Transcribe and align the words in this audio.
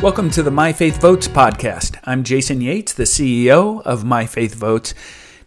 Welcome 0.00 0.30
to 0.30 0.44
the 0.44 0.52
My 0.52 0.72
Faith 0.72 1.00
Votes 1.00 1.26
podcast. 1.26 1.98
I'm 2.04 2.22
Jason 2.22 2.60
Yates, 2.60 2.92
the 2.92 3.02
CEO 3.02 3.82
of 3.82 4.04
My 4.04 4.26
Faith 4.26 4.54
Votes. 4.54 4.94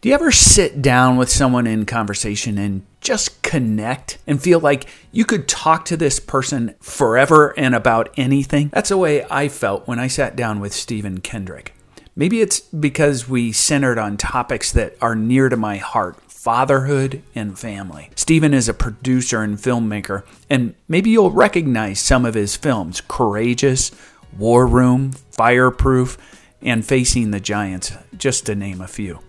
Do 0.02 0.10
you 0.10 0.16
ever 0.16 0.30
sit 0.30 0.82
down 0.82 1.16
with 1.16 1.30
someone 1.30 1.66
in 1.66 1.86
conversation 1.86 2.58
and 2.58 2.86
just 3.00 3.42
connect 3.44 4.18
and 4.28 4.44
feel 4.44 4.60
like 4.60 4.90
you 5.14 5.24
could 5.24 5.48
talk 5.48 5.86
to 5.86 5.96
this 5.96 6.20
person 6.20 6.76
forever 6.82 7.58
and 7.58 7.74
about 7.74 8.14
anything? 8.18 8.68
That's 8.74 8.90
the 8.90 8.98
way 8.98 9.26
I 9.32 9.48
felt 9.48 9.88
when 9.88 10.00
I 10.00 10.08
sat 10.08 10.36
down 10.36 10.60
with 10.60 10.74
Stephen 10.74 11.22
Kendrick. 11.22 11.74
Maybe 12.14 12.42
it's 12.42 12.60
because 12.60 13.30
we 13.30 13.54
centered 13.54 13.98
on 13.98 14.18
topics 14.18 14.70
that 14.74 14.98
are 15.00 15.16
near 15.16 15.48
to 15.48 15.56
my 15.56 15.78
heart 15.78 16.18
fatherhood 16.42 17.22
and 17.36 17.58
family. 17.58 18.10
Stephen 18.16 18.52
is 18.52 18.68
a 18.68 18.74
producer 18.74 19.44
and 19.44 19.60
filmmaker, 19.60 20.24
and 20.50 20.74
maybe 20.88 21.12
you'll 21.12 21.30
recognize 21.30 22.00
some 22.00 22.26
of 22.26 22.34
his 22.34 22.56
films 22.56 23.00
Courageous, 23.00 23.92
War 24.38 24.66
Room, 24.66 25.12
Fireproof, 25.32 26.18
and 26.62 26.86
Facing 26.86 27.32
the 27.32 27.40
Giants, 27.40 27.94
just 28.18 28.46
to 28.46 28.56
name 28.56 28.82
a 28.82 28.88
few. 28.88 29.20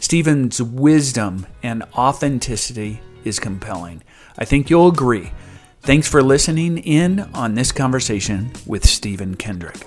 Stephen's 0.00 0.60
wisdom 0.60 1.46
and 1.62 1.82
authenticity 1.96 3.00
is 3.24 3.38
compelling. 3.38 4.02
I 4.38 4.44
think 4.44 4.68
you'll 4.68 4.88
agree. 4.88 5.32
Thanks 5.80 6.08
for 6.08 6.22
listening 6.22 6.78
in 6.78 7.20
on 7.34 7.54
this 7.54 7.72
conversation 7.72 8.52
with 8.66 8.84
Stephen 8.84 9.36
Kendrick. 9.36 9.86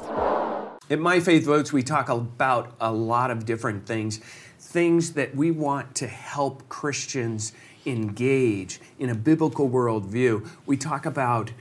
At 0.89 0.99
My 0.99 1.19
Faith 1.19 1.45
Votes, 1.45 1.71
we 1.71 1.83
talk 1.83 2.09
about 2.09 2.73
a 2.81 2.91
lot 2.91 3.29
of 3.29 3.45
different 3.45 3.85
things, 3.85 4.19
things 4.57 5.13
that 5.13 5.35
we 5.35 5.51
want 5.51 5.93
to 5.95 6.07
help 6.07 6.67
Christians 6.69 7.53
engage 7.85 8.79
in 8.97 9.09
a 9.09 9.15
biblical 9.15 9.69
worldview. 9.69 10.49
We 10.65 10.77
talk 10.77 11.05
about 11.05 11.51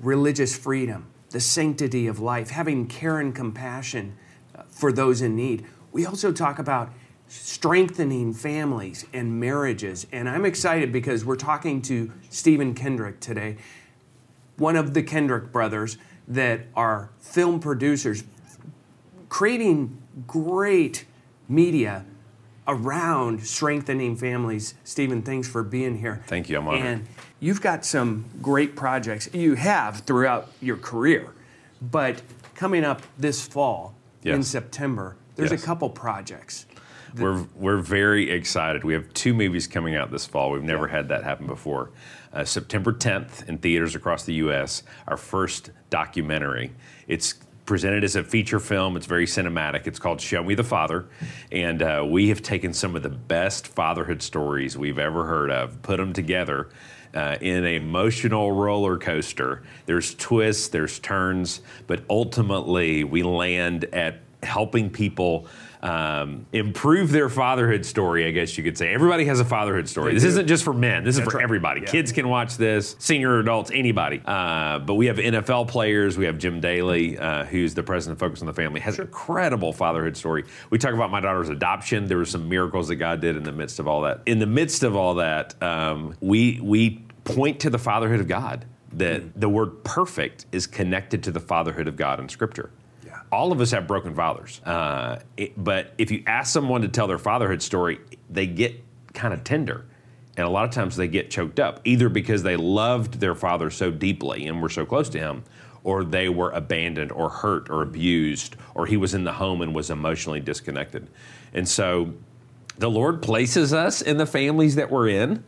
religious 0.00 0.56
freedom, 0.56 1.06
the 1.32 1.40
sanctity 1.40 2.06
of 2.06 2.20
life, 2.20 2.50
having 2.50 2.86
care 2.86 3.18
and 3.18 3.34
compassion 3.34 4.16
uh, 4.54 4.62
for 4.68 4.92
those 4.92 5.20
in 5.20 5.34
need. 5.34 5.66
We 5.90 6.06
also 6.06 6.30
talk 6.30 6.58
about 6.58 6.92
strengthening 7.26 8.34
families 8.34 9.06
and 9.12 9.40
marriages. 9.40 10.06
And 10.12 10.28
I'm 10.28 10.44
excited 10.44 10.92
because 10.92 11.24
we're 11.24 11.36
talking 11.36 11.80
to 11.82 12.12
Stephen 12.28 12.74
Kendrick 12.74 13.20
today, 13.20 13.56
one 14.56 14.76
of 14.76 14.92
the 14.92 15.02
Kendrick 15.02 15.50
brothers 15.50 15.96
that 16.28 16.66
are 16.76 17.10
film 17.18 17.58
producers, 17.58 18.24
creating 19.30 20.00
great 20.26 21.06
media 21.48 22.04
around 22.68 23.44
strengthening 23.44 24.16
families. 24.16 24.74
Stephen, 24.84 25.22
thanks 25.22 25.48
for 25.48 25.62
being 25.62 25.98
here. 25.98 26.22
Thank 26.26 26.48
you. 26.48 26.58
I'm 26.58 26.68
honored. 26.68 26.82
And 26.84 27.06
you've 27.40 27.60
got 27.60 27.84
some 27.84 28.24
great 28.40 28.76
projects 28.76 29.28
you 29.32 29.54
have 29.54 30.00
throughout 30.00 30.50
your 30.60 30.76
career, 30.76 31.32
but 31.80 32.22
coming 32.54 32.84
up 32.84 33.02
this 33.18 33.46
fall 33.46 33.94
in 34.24 34.42
September, 34.42 35.16
there's 35.34 35.50
Yes. 35.50 35.62
a 35.62 35.66
couple 35.66 35.90
projects. 35.90 36.66
We're, 37.18 37.44
we're 37.56 37.78
very 37.78 38.30
excited. 38.30 38.84
We 38.84 38.94
have 38.94 39.12
two 39.12 39.34
movies 39.34 39.66
coming 39.66 39.96
out 39.96 40.10
this 40.10 40.24
fall. 40.24 40.50
We've 40.50 40.62
never 40.62 40.88
had 40.88 41.08
that 41.08 41.24
happen 41.24 41.46
before. 41.46 41.90
Uh, 42.32 42.44
September 42.44 42.92
10th 42.92 43.46
in 43.48 43.58
theaters 43.58 43.94
across 43.94 44.24
the 44.24 44.34
U.S., 44.34 44.82
our 45.06 45.18
first 45.18 45.70
documentary. 45.90 46.72
It's 47.08 47.34
presented 47.64 48.04
as 48.04 48.16
a 48.16 48.24
feature 48.24 48.60
film. 48.60 48.96
It's 48.96 49.06
very 49.06 49.26
cinematic. 49.26 49.86
It's 49.86 49.98
called 49.98 50.20
Show 50.20 50.42
Me 50.42 50.54
the 50.54 50.64
Father. 50.64 51.06
And 51.50 51.82
uh, 51.82 52.04
we 52.08 52.28
have 52.28 52.42
taken 52.42 52.72
some 52.72 52.96
of 52.96 53.02
the 53.02 53.08
best 53.08 53.68
fatherhood 53.68 54.22
stories 54.22 54.76
we've 54.76 54.98
ever 54.98 55.24
heard 55.24 55.50
of, 55.50 55.80
put 55.82 55.98
them 55.98 56.12
together. 56.12 56.68
Uh, 57.14 57.36
in 57.42 57.56
an 57.58 57.66
emotional 57.66 58.52
roller 58.52 58.96
coaster. 58.96 59.62
There's 59.84 60.14
twists, 60.14 60.68
there's 60.68 60.98
turns, 60.98 61.60
but 61.86 62.04
ultimately 62.08 63.04
we 63.04 63.22
land 63.22 63.84
at 63.92 64.20
helping 64.42 64.88
people 64.88 65.46
um, 65.82 66.46
improve 66.52 67.10
their 67.10 67.28
fatherhood 67.28 67.84
story, 67.84 68.24
I 68.24 68.30
guess 68.30 68.56
you 68.56 68.62
could 68.62 68.78
say. 68.78 68.94
Everybody 68.94 69.24
has 69.24 69.40
a 69.40 69.44
fatherhood 69.44 69.88
story. 69.88 70.12
They 70.12 70.14
this 70.14 70.22
do. 70.22 70.28
isn't 70.28 70.46
just 70.46 70.62
for 70.62 70.72
men, 70.72 71.02
this 71.02 71.18
is 71.18 71.24
for 71.24 71.30
right. 71.30 71.42
everybody. 71.42 71.80
Yeah. 71.80 71.88
Kids 71.88 72.12
can 72.12 72.28
watch 72.28 72.56
this, 72.56 72.94
senior 72.98 73.40
adults, 73.40 73.70
anybody. 73.74 74.22
Uh, 74.24 74.78
but 74.78 74.94
we 74.94 75.06
have 75.06 75.16
NFL 75.16 75.68
players. 75.68 76.16
We 76.16 76.26
have 76.26 76.38
Jim 76.38 76.60
Daly, 76.60 77.18
uh, 77.18 77.44
who's 77.44 77.74
the 77.74 77.82
president 77.82 78.16
of 78.16 78.20
Focus 78.20 78.40
on 78.40 78.46
the 78.46 78.54
Family, 78.54 78.80
has 78.80 78.98
an 78.98 79.06
incredible 79.06 79.72
fatherhood 79.72 80.16
story. 80.16 80.44
We 80.70 80.78
talk 80.78 80.94
about 80.94 81.10
my 81.10 81.20
daughter's 81.20 81.48
adoption. 81.48 82.06
There 82.06 82.18
were 82.18 82.24
some 82.24 82.48
miracles 82.48 82.88
that 82.88 82.96
God 82.96 83.20
did 83.20 83.36
in 83.36 83.42
the 83.42 83.52
midst 83.52 83.80
of 83.80 83.88
all 83.88 84.02
that. 84.02 84.22
In 84.26 84.38
the 84.38 84.46
midst 84.46 84.84
of 84.84 84.94
all 84.94 85.14
that, 85.14 85.60
um, 85.62 86.14
we, 86.20 86.60
we 86.62 87.04
point 87.24 87.60
to 87.60 87.70
the 87.70 87.78
fatherhood 87.78 88.20
of 88.20 88.28
God. 88.28 88.66
That 88.94 89.40
the 89.40 89.48
word 89.48 89.84
perfect 89.84 90.44
is 90.52 90.66
connected 90.66 91.22
to 91.22 91.30
the 91.30 91.40
fatherhood 91.40 91.88
of 91.88 91.96
God 91.96 92.20
in 92.20 92.28
Scripture. 92.28 92.70
All 93.32 93.50
of 93.50 93.60
us 93.60 93.70
have 93.72 93.86
broken 93.88 94.14
fathers. 94.14 94.60
Uh, 94.64 95.18
it- 95.36 95.52
but 95.56 95.94
if 95.98 96.10
you 96.10 96.22
ask 96.26 96.52
someone 96.52 96.82
to 96.82 96.88
tell 96.88 97.08
their 97.08 97.18
fatherhood 97.18 97.62
story, 97.62 97.98
they 98.30 98.46
get 98.46 98.84
kind 99.14 99.34
of 99.34 99.42
tender. 99.42 99.84
And 100.36 100.46
a 100.46 100.50
lot 100.50 100.64
of 100.64 100.70
times 100.70 100.96
they 100.96 101.08
get 101.08 101.30
choked 101.30 101.58
up, 101.58 101.80
either 101.84 102.08
because 102.08 102.42
they 102.42 102.56
loved 102.56 103.20
their 103.20 103.34
father 103.34 103.70
so 103.70 103.90
deeply 103.90 104.46
and 104.46 104.62
were 104.62 104.68
so 104.68 104.86
close 104.86 105.08
to 105.10 105.18
him, 105.18 105.44
or 105.84 106.04
they 106.04 106.28
were 106.28 106.50
abandoned 106.50 107.10
or 107.12 107.28
hurt 107.28 107.68
or 107.68 107.82
abused, 107.82 108.56
or 108.74 108.86
he 108.86 108.96
was 108.96 109.14
in 109.14 109.24
the 109.24 109.32
home 109.32 109.60
and 109.60 109.74
was 109.74 109.90
emotionally 109.90 110.40
disconnected. 110.40 111.08
And 111.52 111.68
so 111.68 112.12
the 112.78 112.90
Lord 112.90 113.20
places 113.20 113.74
us 113.74 114.00
in 114.00 114.16
the 114.16 114.26
families 114.26 114.76
that 114.76 114.90
we're 114.90 115.08
in, 115.08 115.44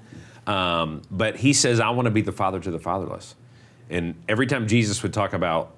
um, 0.46 1.00
but 1.10 1.36
He 1.36 1.52
says, 1.52 1.80
I 1.80 1.90
want 1.90 2.06
to 2.06 2.10
be 2.10 2.20
the 2.20 2.32
father 2.32 2.60
to 2.60 2.70
the 2.70 2.78
fatherless. 2.78 3.34
And 3.88 4.14
every 4.28 4.46
time 4.46 4.66
Jesus 4.68 5.02
would 5.02 5.12
talk 5.14 5.32
about 5.32 5.72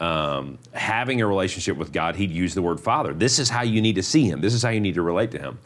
um, 0.00 0.58
having 0.72 1.20
a 1.20 1.26
relationship 1.26 1.76
with 1.76 1.92
God, 1.92 2.16
he'd 2.16 2.30
use 2.30 2.54
the 2.54 2.62
word 2.62 2.80
Father. 2.80 3.12
This 3.12 3.38
is 3.38 3.50
how 3.50 3.62
you 3.62 3.82
need 3.82 3.96
to 3.96 4.02
see 4.02 4.24
Him. 4.28 4.40
This 4.40 4.54
is 4.54 4.62
how 4.62 4.70
you 4.70 4.80
need 4.80 4.94
to 4.94 5.02
relate 5.02 5.30
to 5.32 5.38
Him. 5.38 5.58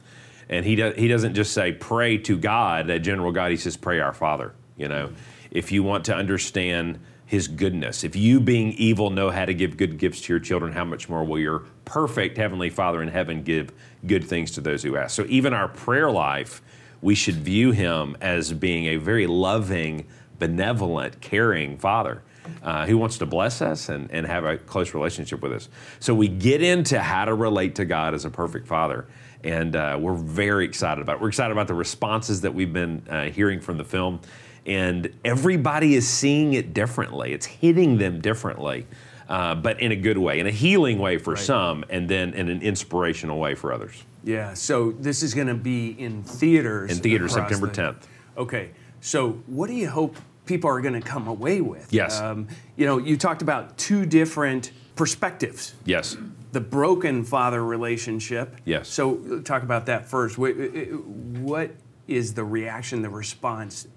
And 0.49 0.65
he 0.65 0.77
do, 0.77 0.93
he 0.97 1.09
doesn't 1.09 1.35
just 1.35 1.53
say 1.53 1.73
pray 1.73 2.19
to 2.19 2.39
God, 2.39 2.91
a 2.91 2.99
general 2.99 3.33
God. 3.33 3.51
He 3.51 3.57
says 3.57 3.77
pray 3.77 4.01
our 4.01 4.13
Father. 4.13 4.55
You 4.77 4.89
know, 4.89 5.13
if 5.51 5.71
you 5.71 5.83
want 5.83 6.05
to 6.07 6.15
understand 6.15 6.99
His 7.27 7.47
goodness, 7.47 8.05
if 8.05 8.17
you 8.17 8.41
being 8.41 8.73
evil 8.73 9.11
know 9.11 9.31
how 9.31 9.45
to 9.45 9.55
give 9.55 9.77
good 9.77 9.99
gifts 9.99 10.23
to 10.23 10.33
your 10.33 10.41
children, 10.41 10.73
how 10.73 10.85
much 10.85 11.09
more 11.09 11.25
will 11.25 11.39
your 11.39 11.65
perfect 11.85 12.39
heavenly 12.39 12.71
Father 12.71 13.03
in 13.03 13.09
heaven 13.09 13.43
give 13.43 13.73
good 14.07 14.25
things 14.25 14.51
to 14.53 14.61
those 14.61 14.83
who 14.83 14.97
ask? 14.97 15.15
So 15.15 15.27
even 15.29 15.53
our 15.53 15.69
prayer 15.69 16.11
life, 16.11 16.63
we 17.03 17.15
should 17.15 17.37
view 17.37 17.73
Him 17.73 18.17
as 18.21 18.53
being 18.53 18.87
a 18.87 18.97
very 18.97 19.27
loving, 19.27 20.07
benevolent, 20.39 21.21
caring 21.21 21.77
Father 21.77 22.23
uh, 22.63 22.87
who 22.87 22.99
wants 22.99 23.19
to 23.19 23.27
bless 23.27 23.63
us 23.63 23.89
and, 23.89 24.11
and 24.11 24.27
have 24.27 24.45
a 24.45 24.59
close 24.59 24.95
relationship 24.95 25.43
with 25.43 25.53
us. 25.53 25.69
So 26.01 26.15
we 26.15 26.29
get 26.29 26.63
into 26.63 27.01
how 27.01 27.25
to 27.25 27.35
relate 27.35 27.75
to 27.77 27.85
God 27.85 28.15
as 28.15 28.25
a 28.25 28.31
perfect 28.31 28.67
Father. 28.67 29.07
And 29.45 29.75
uh, 29.75 29.99
we're 30.01 30.15
very 30.15 30.65
excited 30.65 31.03
about 31.03 31.17
it. 31.17 31.23
We're 31.23 31.29
excited 31.29 31.53
about 31.53 31.67
the 31.67 31.75
responses 31.75 32.41
that 32.43 32.55
we've 32.55 32.73
been 32.73 33.03
uh, 33.09 33.25
hearing 33.25 33.61
from 33.61 33.79
the 33.79 33.85
film. 33.85 34.21
And 34.65 35.13
everybody 35.25 35.95
is 35.95 36.09
seeing 36.09 36.55
it 36.55 36.73
differently. 36.73 37.33
It's 37.33 37.47
hitting 37.47 37.99
them 37.99 38.21
differently, 38.21 38.87
uh, 39.29 39.57
but 39.57 39.81
in 39.81 39.91
a 39.91 39.97
good 39.97 40.19
way, 40.19 40.39
in 40.39 40.47
a 40.47 40.53
healing 40.53 41.01
way 41.01 41.19
for 41.19 41.35
some, 41.37 41.85
and 41.91 42.09
then 42.09 42.33
in 42.35 42.49
an 42.49 42.63
inspirational 42.63 43.41
way 43.41 43.57
for 43.57 43.73
others. 43.73 44.05
Yeah, 44.23 44.55
so 44.55 44.93
this 44.93 45.25
is 45.25 45.35
going 45.35 45.49
to 45.49 45.55
be 45.55 45.89
in 45.91 46.23
theaters. 46.23 46.93
In 46.93 46.99
theaters, 46.99 47.33
September 47.35 47.67
the- 47.67 47.83
10th. 47.83 48.03
Okay, 48.37 48.71
so 49.01 49.33
what 49.47 49.67
do 49.67 49.75
you 49.75 49.89
hope 49.89 50.17
people 50.47 50.69
are 50.71 50.81
going 50.81 50.95
to 50.95 51.01
come 51.01 51.29
away 51.29 51.61
with? 51.61 51.93
Yes. 51.93 52.21
Um, 52.21 52.49
you 52.77 52.87
know, 52.87 52.99
you 52.99 53.17
talked 53.17 53.43
about 53.43 53.77
two 53.79 54.07
different 54.07 54.73
perspectives. 54.97 55.75
Yes. 55.85 56.17
The 56.53 56.61
broken 56.61 57.25
father 57.25 57.65
relationship. 57.65 58.57
Yes. 58.65 58.89
So 58.89 59.41
talk 59.41 59.63
about 59.63 59.87
that 59.87 60.09
first. 60.09 60.37
What 60.39 61.71
is 62.09 62.35
the 62.35 62.45
reaction, 62.45 63.03
the 63.03 63.09
response 63.09 63.89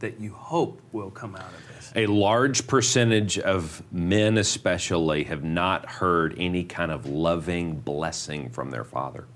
that 0.00 0.20
you 0.20 0.32
hope 0.32 0.80
will 0.92 1.10
come 1.10 1.36
out 1.36 1.42
of 1.42 1.68
this? 1.68 1.92
a 1.96 2.06
large 2.06 2.66
percentage 2.66 3.38
of 3.38 3.82
men 3.92 4.38
especially 4.38 5.24
have 5.24 5.44
not 5.44 5.88
heard 5.88 6.34
any 6.38 6.64
kind 6.64 6.90
of 6.90 7.06
loving 7.06 7.74
blessing 7.74 8.48
from 8.50 8.70
their 8.70 8.84
father 8.84 9.26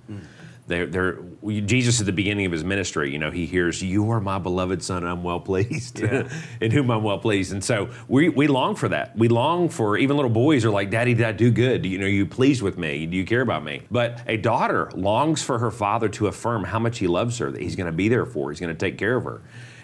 they're, 0.66 0.86
they're, 0.86 1.18
jesus 1.66 2.00
at 2.00 2.06
the 2.06 2.12
beginning 2.12 2.46
of 2.46 2.52
his 2.52 2.64
ministry 2.64 3.12
you 3.12 3.18
know 3.18 3.30
he 3.30 3.46
hears 3.46 3.82
you 3.82 4.10
are 4.10 4.20
my 4.20 4.38
beloved 4.38 4.82
son 4.82 5.04
i'm 5.04 5.22
well 5.22 5.40
pleased 5.40 6.00
Yeah. 6.00 6.28
in 6.60 6.70
whom 6.70 6.90
i'm 6.90 7.02
well 7.02 7.18
pleased. 7.18 7.52
And 7.52 7.62
so 7.62 7.90
we, 8.08 8.28
we 8.28 8.46
long 8.46 8.74
for 8.74 8.88
that. 8.88 9.16
We 9.16 9.28
long 9.28 9.68
for 9.68 9.96
even 9.98 10.16
little 10.16 10.30
boys 10.30 10.64
are 10.64 10.70
like 10.70 10.90
daddy 10.90 11.14
did 11.14 11.26
i 11.26 11.32
do 11.32 11.50
good? 11.50 11.84
You 11.84 11.98
know 11.98 12.06
are 12.06 12.08
you 12.08 12.26
pleased 12.26 12.62
with 12.62 12.78
me? 12.78 13.06
Do 13.06 13.16
you 13.16 13.24
care 13.24 13.40
about 13.40 13.64
me? 13.64 13.82
But 13.90 14.22
a 14.26 14.36
daughter 14.36 14.90
longs 14.94 15.42
for 15.42 15.58
her 15.58 15.70
father 15.70 16.08
to 16.10 16.26
affirm 16.28 16.64
how 16.64 16.78
much 16.78 16.98
he 16.98 17.06
loves 17.06 17.38
her 17.38 17.50
that 17.50 17.60
he's 17.60 17.76
going 17.76 17.86
to 17.86 17.92
be 17.92 18.08
there 18.08 18.26
for 18.26 18.46
her 18.46 18.52
he's 18.52 18.60
going 18.60 18.74
to 18.74 18.78
take 18.78 18.98
care 18.98 19.16
of 19.16 19.24
her. 19.24 19.42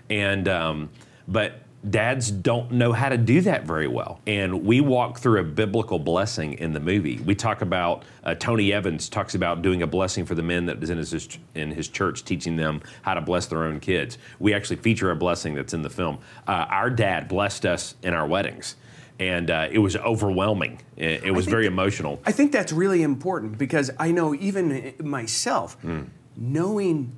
And 0.08 0.48
um, 0.48 0.90
but 1.28 1.60
dads 1.88 2.30
don't 2.30 2.72
know 2.72 2.92
how 2.92 3.08
to 3.08 3.16
do 3.16 3.40
that 3.40 3.64
very 3.64 3.88
well. 3.88 4.20
And 4.26 4.64
we 4.64 4.80
walk 4.82 5.18
through 5.18 5.40
a 5.40 5.44
biblical 5.44 5.98
blessing 5.98 6.54
in 6.54 6.72
the 6.74 6.80
movie. 6.80 7.18
We 7.24 7.34
talk 7.34 7.62
about 7.62 8.02
uh, 8.22 8.34
Tony 8.34 8.72
Evans 8.72 9.08
talks 9.08 9.34
about 9.34 9.62
doing 9.62 9.80
a 9.82 9.86
blessing 9.86 10.26
for 10.26 10.34
the 10.34 10.42
men 10.42 10.66
that 10.66 10.82
is 10.82 10.90
in 10.90 10.98
his 10.98 11.38
in 11.54 11.70
his 11.70 11.88
church, 11.88 12.24
teaching 12.24 12.56
them 12.56 12.82
how 13.02 13.14
to 13.14 13.20
bless 13.22 13.46
their 13.46 13.64
own 13.64 13.80
kids. 13.80 14.18
We 14.38 14.52
actually 14.52 14.76
feature 14.76 15.10
a 15.10 15.16
blessing 15.16 15.54
that's 15.54 15.72
in 15.72 15.82
the 15.82 15.90
film. 15.90 16.18
Uh, 16.46 16.66
our 16.68 16.90
dad 16.90 17.28
blessed 17.28 17.64
us 17.64 17.94
in 18.02 18.12
our 18.14 18.26
weddings. 18.26 18.76
and 19.18 19.50
uh, 19.50 19.68
it 19.70 19.78
was 19.78 19.96
overwhelming. 19.96 20.80
It, 20.96 21.24
it 21.24 21.30
was 21.32 21.44
think 21.44 21.52
very 21.52 21.66
emotional. 21.66 22.20
I 22.24 22.32
think 22.32 22.52
that's 22.52 22.72
really 22.72 23.02
important 23.02 23.58
because 23.58 23.90
I 23.98 24.12
know 24.12 24.34
even 24.34 24.94
myself, 25.02 25.74
Hmm. 25.82 26.04
knowing 26.36 27.12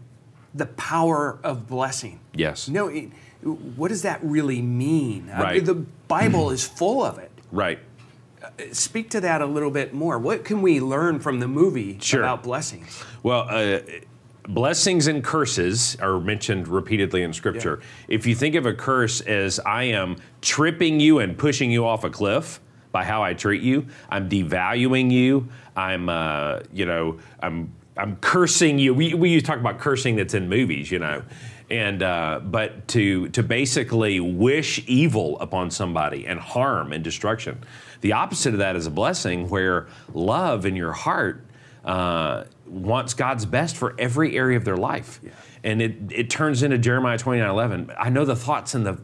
the 0.54 0.66
power 0.66 1.38
of 1.42 1.66
blessing. 1.68 2.18
Yes. 2.34 2.68
Knowing 2.68 3.12
what 3.42 3.88
does 3.88 4.02
that 4.02 4.20
really 4.22 4.62
mean? 4.62 5.30
I 5.34 5.54
mean, 5.54 5.64
the 5.64 5.74
Bible 6.08 6.50
is 6.50 6.66
full 6.66 7.04
of 7.04 7.18
it. 7.18 7.30
Right. 7.50 7.78
Speak 8.72 9.10
to 9.10 9.20
that 9.20 9.40
a 9.40 9.46
little 9.46 9.70
bit 9.70 9.94
more. 9.94 10.18
What 10.18 10.44
can 10.44 10.62
we 10.62 10.80
learn 10.80 11.20
from 11.20 11.40
the 11.40 11.48
movie 11.48 11.98
Sure. 12.00 12.20
about 12.20 12.42
blessings? 12.42 13.02
Well, 13.22 13.46
uh, 13.48 13.80
blessings 14.48 15.06
and 15.06 15.22
curses 15.22 15.96
are 16.00 16.18
mentioned 16.20 16.68
repeatedly 16.68 17.22
in 17.22 17.32
Scripture. 17.32 17.80
If 18.08 18.26
you 18.26 18.34
think 18.34 18.54
of 18.54 18.66
a 18.66 18.72
curse 18.74 19.20
as 19.22 19.60
I 19.60 19.84
am 19.84 20.16
tripping 20.40 21.00
you 21.00 21.18
and 21.20 21.36
pushing 21.36 21.70
you 21.70 21.86
off 21.86 22.04
a 22.04 22.10
cliff 22.10 22.60
by 22.90 23.04
how 23.04 23.22
I 23.22 23.34
treat 23.34 23.62
you, 23.62 23.86
I'm 24.10 24.28
devaluing 24.28 25.10
you. 25.10 25.48
I'm, 25.76 26.08
uh, 26.08 26.60
you 26.72 26.86
know, 26.86 27.18
I'm 27.40 27.72
I'm 27.96 28.16
cursing 28.16 28.78
you. 28.78 28.94
We 28.94 29.14
we 29.14 29.40
talk 29.40 29.58
about 29.58 29.78
cursing 29.78 30.16
that's 30.16 30.34
in 30.34 30.48
movies, 30.48 30.90
you 30.90 30.98
know. 30.98 31.22
And 31.72 32.02
uh, 32.02 32.40
but 32.44 32.86
to 32.88 33.28
to 33.30 33.42
basically 33.42 34.20
wish 34.20 34.84
evil 34.86 35.40
upon 35.40 35.70
somebody 35.70 36.26
and 36.26 36.38
harm 36.38 36.92
and 36.92 37.02
destruction, 37.02 37.64
the 38.02 38.12
opposite 38.12 38.52
of 38.52 38.58
that 38.58 38.76
is 38.76 38.86
a 38.86 38.90
blessing, 38.90 39.48
where 39.48 39.86
love 40.12 40.66
in 40.66 40.76
your 40.76 40.92
heart 40.92 41.46
uh, 41.86 42.44
wants 42.66 43.14
God's 43.14 43.46
best 43.46 43.78
for 43.78 43.94
every 43.98 44.36
area 44.36 44.58
of 44.58 44.66
their 44.66 44.76
life. 44.76 45.18
And 45.64 45.80
it, 45.80 45.94
it 46.10 46.30
turns 46.30 46.62
into 46.62 46.76
Jeremiah 46.78 47.18
29 47.18 47.48
11. 47.48 47.92
I 47.98 48.10
know 48.10 48.24
the 48.24 48.34
thoughts 48.34 48.74
and 48.74 48.84
the, 48.84 48.98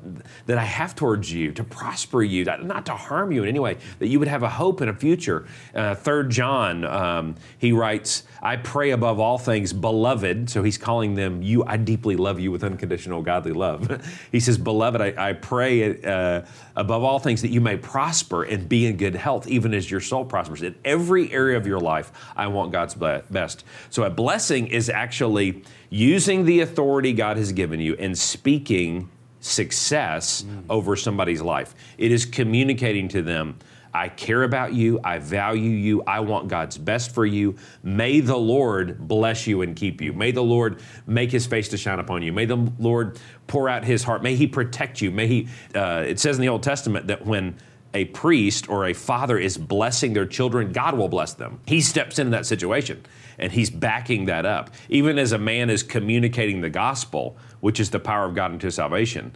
that 0.46 0.58
I 0.58 0.64
have 0.64 0.96
towards 0.96 1.32
you 1.32 1.52
to 1.52 1.62
prosper 1.62 2.22
you, 2.22 2.44
not 2.44 2.86
to 2.86 2.94
harm 2.94 3.30
you 3.30 3.44
in 3.44 3.48
any 3.48 3.60
way, 3.60 3.76
that 4.00 4.08
you 4.08 4.18
would 4.18 4.28
have 4.28 4.42
a 4.42 4.48
hope 4.48 4.80
and 4.80 4.90
a 4.90 4.94
future. 4.94 5.46
Uh, 5.74 5.94
3 5.94 6.28
John, 6.28 6.84
um, 6.84 7.36
he 7.58 7.70
writes, 7.72 8.24
I 8.42 8.56
pray 8.56 8.90
above 8.90 9.20
all 9.20 9.38
things, 9.38 9.72
beloved. 9.72 10.50
So 10.50 10.62
he's 10.62 10.78
calling 10.78 11.14
them, 11.14 11.42
you, 11.42 11.64
I 11.64 11.76
deeply 11.76 12.16
love 12.16 12.40
you 12.40 12.50
with 12.50 12.64
unconditional 12.64 13.22
godly 13.22 13.52
love. 13.52 14.02
he 14.32 14.40
says, 14.40 14.58
Beloved, 14.58 15.00
I, 15.00 15.30
I 15.30 15.32
pray 15.34 16.02
uh, 16.02 16.42
above 16.74 17.04
all 17.04 17.18
things 17.18 17.42
that 17.42 17.50
you 17.50 17.60
may 17.60 17.76
prosper 17.76 18.42
and 18.42 18.68
be 18.68 18.86
in 18.86 18.96
good 18.96 19.14
health, 19.14 19.46
even 19.46 19.74
as 19.74 19.90
your 19.90 20.00
soul 20.00 20.24
prospers. 20.24 20.62
In 20.62 20.74
every 20.84 21.32
area 21.32 21.56
of 21.56 21.66
your 21.66 21.80
life, 21.80 22.12
I 22.36 22.48
want 22.48 22.72
God's 22.72 22.94
best. 22.94 23.64
So 23.90 24.02
a 24.02 24.10
blessing 24.10 24.66
is 24.68 24.88
actually 24.90 25.62
using 25.90 26.44
the 26.48 26.60
authority 26.60 27.12
God 27.12 27.36
has 27.36 27.52
given 27.52 27.78
you 27.78 27.94
and 27.98 28.16
speaking 28.16 29.10
success 29.38 30.46
over 30.70 30.96
somebody's 30.96 31.42
life. 31.42 31.74
It 31.98 32.10
is 32.10 32.24
communicating 32.24 33.08
to 33.08 33.20
them. 33.20 33.58
I 33.92 34.08
care 34.08 34.42
about 34.44 34.72
you. 34.72 34.98
I 35.04 35.18
value 35.18 35.70
you. 35.70 36.02
I 36.06 36.20
want 36.20 36.48
God's 36.48 36.78
best 36.78 37.14
for 37.14 37.26
you. 37.26 37.56
May 37.82 38.20
the 38.20 38.38
Lord 38.38 39.06
bless 39.06 39.46
you 39.46 39.60
and 39.60 39.76
keep 39.76 40.00
you. 40.00 40.14
May 40.14 40.30
the 40.30 40.42
Lord 40.42 40.80
make 41.06 41.30
his 41.30 41.46
face 41.46 41.68
to 41.68 41.76
shine 41.76 41.98
upon 41.98 42.22
you. 42.22 42.32
May 42.32 42.46
the 42.46 42.72
Lord 42.78 43.20
pour 43.46 43.68
out 43.68 43.84
his 43.84 44.02
heart. 44.02 44.22
May 44.22 44.34
he 44.34 44.46
protect 44.46 45.02
you. 45.02 45.10
May 45.10 45.26
he, 45.26 45.48
uh, 45.74 46.04
it 46.06 46.18
says 46.18 46.36
in 46.36 46.40
the 46.40 46.48
Old 46.48 46.62
Testament 46.62 47.08
that 47.08 47.26
when 47.26 47.58
a 47.92 48.06
priest 48.06 48.70
or 48.70 48.86
a 48.86 48.94
father 48.94 49.36
is 49.36 49.58
blessing 49.58 50.14
their 50.14 50.26
children, 50.26 50.72
God 50.72 50.96
will 50.96 51.08
bless 51.08 51.34
them. 51.34 51.60
He 51.66 51.82
steps 51.82 52.18
into 52.18 52.30
that 52.30 52.46
situation 52.46 53.04
and 53.38 53.52
he's 53.52 53.70
backing 53.70 54.26
that 54.26 54.44
up. 54.44 54.70
Even 54.88 55.18
as 55.18 55.32
a 55.32 55.38
man 55.38 55.70
is 55.70 55.82
communicating 55.82 56.60
the 56.60 56.70
gospel, 56.70 57.36
which 57.60 57.80
is 57.80 57.90
the 57.90 58.00
power 58.00 58.24
of 58.26 58.34
God 58.34 58.52
into 58.52 58.70
salvation, 58.70 59.34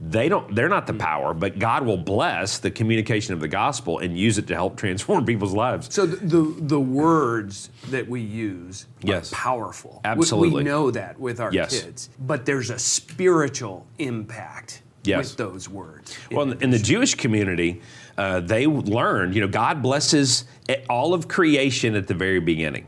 they 0.00 0.28
don't 0.28 0.52
they're 0.56 0.68
not 0.68 0.88
the 0.88 0.92
power, 0.94 1.32
but 1.32 1.58
God 1.60 1.86
will 1.86 1.96
bless 1.96 2.58
the 2.58 2.70
communication 2.70 3.32
of 3.32 3.38
the 3.40 3.46
gospel 3.46 4.00
and 4.00 4.18
use 4.18 4.38
it 4.38 4.48
to 4.48 4.54
help 4.54 4.76
transform 4.76 5.24
people's 5.32 5.54
lives. 5.54 5.94
So 5.94 6.04
the 6.04 6.16
the, 6.16 6.54
the 6.62 6.80
words 6.80 7.70
that 7.90 8.08
we 8.08 8.20
use 8.20 8.86
Yes. 9.02 9.32
are 9.32 9.36
powerful. 9.36 10.00
We- 10.04 10.10
Absolutely. 10.10 10.64
We, 10.64 10.64
know 10.64 10.90
that 10.90 11.18
with 11.20 11.38
our 11.40 11.52
Yes. 11.52 11.80
kids. 11.82 12.10
But 12.18 12.44
there's 12.44 12.70
a 12.70 12.78
spiritual 12.78 13.86
impact 13.98 14.82
Yes. 15.04 15.28
with 15.30 15.36
those 15.36 15.68
words. 15.68 16.16
Well, 16.32 16.50
in 16.52 16.70
the 16.70 16.78
Jewish 16.78 17.14
community, 17.14 17.82
uh, 18.16 18.40
they 18.40 18.66
learned, 18.66 19.34
you 19.34 19.42
know, 19.42 19.48
God 19.48 19.80
blesses 19.82 20.44
all 20.88 21.12
of 21.14 21.28
creation 21.28 21.94
at 21.94 22.06
the 22.08 22.14
very 22.14 22.40
beginning. 22.40 22.86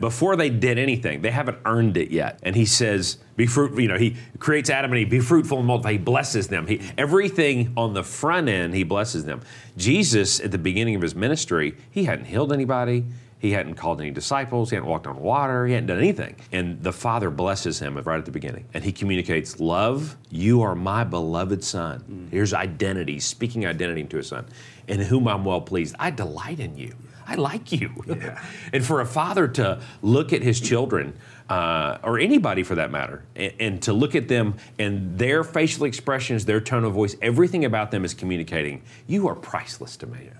Before 0.00 0.36
they 0.36 0.50
did 0.50 0.78
anything, 0.78 1.22
they 1.22 1.30
haven't 1.30 1.58
earned 1.64 1.96
it 1.96 2.10
yet. 2.10 2.38
And 2.42 2.54
he 2.54 2.64
says, 2.64 3.18
be 3.36 3.46
fruitful, 3.46 3.80
you 3.80 3.88
know, 3.88 3.98
he 3.98 4.16
creates 4.38 4.70
Adam 4.70 4.92
and 4.92 4.98
he 4.98 5.04
be 5.04 5.20
fruitful 5.20 5.58
and 5.58 5.66
multiply. 5.66 5.92
He 5.92 5.98
blesses 5.98 6.48
them. 6.48 6.66
He, 6.66 6.80
everything 6.96 7.72
on 7.76 7.92
the 7.94 8.02
front 8.02 8.48
end, 8.48 8.74
he 8.74 8.82
blesses 8.82 9.24
them. 9.24 9.42
Jesus, 9.76 10.40
at 10.40 10.50
the 10.50 10.58
beginning 10.58 10.94
of 10.94 11.02
his 11.02 11.14
ministry, 11.14 11.76
he 11.90 12.04
hadn't 12.04 12.26
healed 12.26 12.52
anybody. 12.52 13.04
He 13.38 13.52
hadn't 13.52 13.74
called 13.74 14.00
any 14.00 14.10
disciples. 14.10 14.70
He 14.70 14.76
hadn't 14.76 14.88
walked 14.88 15.06
on 15.06 15.20
water. 15.20 15.66
He 15.66 15.74
hadn't 15.74 15.88
done 15.88 15.98
anything. 15.98 16.36
And 16.52 16.82
the 16.82 16.92
Father 16.92 17.28
blesses 17.28 17.78
him 17.78 17.96
right 17.98 18.18
at 18.18 18.24
the 18.24 18.30
beginning. 18.30 18.64
And 18.72 18.82
he 18.82 18.92
communicates, 18.92 19.60
Love, 19.60 20.16
you 20.30 20.62
are 20.62 20.74
my 20.74 21.04
beloved 21.04 21.62
Son. 21.62 22.02
Mm. 22.10 22.30
Here's 22.30 22.54
identity, 22.54 23.20
speaking 23.20 23.66
identity 23.66 24.04
to 24.04 24.16
his 24.16 24.28
Son, 24.28 24.46
in 24.88 25.00
whom 25.00 25.28
I'm 25.28 25.44
well 25.44 25.60
pleased. 25.60 25.94
I 25.98 26.10
delight 26.10 26.60
in 26.60 26.78
you. 26.78 26.94
I 27.26 27.34
like 27.34 27.72
you. 27.72 27.90
and 28.72 28.84
for 28.84 29.00
a 29.00 29.06
father 29.06 29.48
to 29.48 29.80
look 30.02 30.32
at 30.32 30.42
his 30.42 30.60
children, 30.60 31.14
uh, 31.48 31.98
or 32.02 32.18
anybody 32.18 32.62
for 32.62 32.74
that 32.76 32.90
matter, 32.90 33.24
and, 33.34 33.52
and 33.58 33.82
to 33.82 33.92
look 33.92 34.14
at 34.14 34.28
them 34.28 34.54
and 34.78 35.18
their 35.18 35.44
facial 35.44 35.84
expressions, 35.84 36.44
their 36.44 36.60
tone 36.60 36.84
of 36.84 36.92
voice, 36.92 37.16
everything 37.22 37.64
about 37.64 37.90
them 37.90 38.04
is 38.04 38.14
communicating, 38.14 38.82
You 39.06 39.28
are 39.28 39.34
priceless 39.34 39.96
to 39.98 40.06
me 40.06 40.30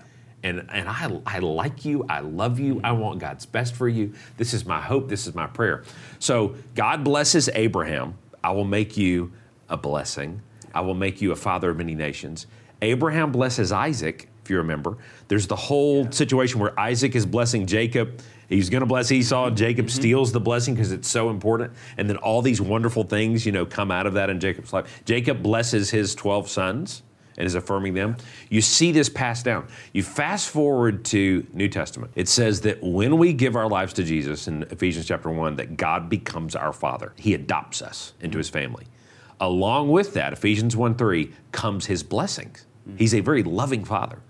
and 0.43 0.65
and 0.69 0.87
I 0.87 1.19
I 1.25 1.39
like 1.39 1.85
you. 1.85 2.05
I 2.09 2.19
love 2.19 2.59
you. 2.59 2.79
I 2.83 2.91
want 2.91 3.19
God's 3.19 3.45
best 3.45 3.75
for 3.75 3.87
you. 3.87 4.13
This 4.37 4.53
is 4.53 4.65
my 4.65 4.79
hope. 4.79 5.09
This 5.09 5.27
is 5.27 5.35
my 5.35 5.47
prayer. 5.47 5.83
So 6.19 6.55
God 6.75 7.03
blesses 7.03 7.49
Abraham. 7.53 8.15
I 8.43 8.51
will 8.51 8.65
make 8.65 8.97
you 8.97 9.31
a 9.69 9.77
blessing. 9.77 10.41
I 10.73 10.81
will 10.81 10.93
make 10.93 11.21
you 11.21 11.31
a 11.31 11.35
father 11.35 11.71
of 11.71 11.77
many 11.77 11.95
nations. 11.95 12.47
Abraham 12.81 13.31
blesses 13.31 13.71
Isaac. 13.71 14.29
If 14.47 14.51
you 14.51 14.57
remember, 14.59 14.95
there's 15.27 15.45
the 15.45 15.57
whole 15.57 16.09
situation 16.09 16.61
where 16.61 16.79
Isaac 16.79 17.15
is 17.15 17.25
blessing 17.25 17.65
Jacob. 17.65 18.21
He's 18.47 18.69
going 18.69 18.79
to 18.79 18.87
bless 18.87 19.11
Esau. 19.11 19.47
Mm-hmm. 19.47 19.55
Jacob 19.55 19.85
mm-hmm. 19.87 19.99
steals 19.99 20.31
the 20.31 20.39
blessing 20.39 20.73
because 20.73 20.93
it's 20.93 21.09
so 21.09 21.29
important. 21.29 21.73
And 21.97 22.09
then 22.09 22.15
all 22.15 22.41
these 22.41 22.61
wonderful 22.61 23.03
things, 23.03 23.45
you 23.45 23.51
know, 23.51 23.65
come 23.65 23.91
out 23.91 24.07
of 24.07 24.13
that 24.13 24.29
in 24.29 24.39
Jacob's 24.39 24.71
life. 24.71 25.01
Jacob 25.03 25.43
blesses 25.43 25.89
his 25.89 26.15
12 26.15 26.47
sons 26.47 27.03
and 27.37 27.45
is 27.45 27.55
affirming 27.55 27.93
them. 27.93 28.15
You 28.49 28.61
see 28.61 28.93
this 28.93 29.09
passed 29.09 29.43
down. 29.43 29.67
You 29.91 30.01
fast 30.01 30.47
forward 30.47 31.03
to 31.05 31.45
New 31.51 31.67
Testament. 31.67 32.13
It 32.15 32.29
says 32.29 32.61
that 32.61 32.81
when 32.81 33.17
we 33.17 33.33
give 33.33 33.57
our 33.57 33.67
lives 33.67 33.91
to 33.95 34.03
Jesus 34.05 34.47
in 34.47 34.63
Ephesians 34.63 35.07
chapter 35.07 35.29
1 35.29 35.57
that 35.57 35.75
God 35.75 36.07
becomes 36.07 36.55
our 36.55 36.71
father. 36.71 37.11
He 37.17 37.33
adopts 37.33 37.81
us 37.81 38.13
into 38.21 38.37
his 38.37 38.47
family. 38.47 38.85
Along 39.41 39.89
with 39.89 40.13
that, 40.13 40.31
Ephesians 40.31 40.77
1 40.77 40.95
3 40.95 41.33
comes 41.51 41.85
his 41.85 42.01
blessings. 42.01 42.65
Mm-hmm. 42.87 42.97
He's 42.97 43.13
a 43.13 43.19
very 43.19 43.43
loving 43.43 43.83
father. 43.83 44.21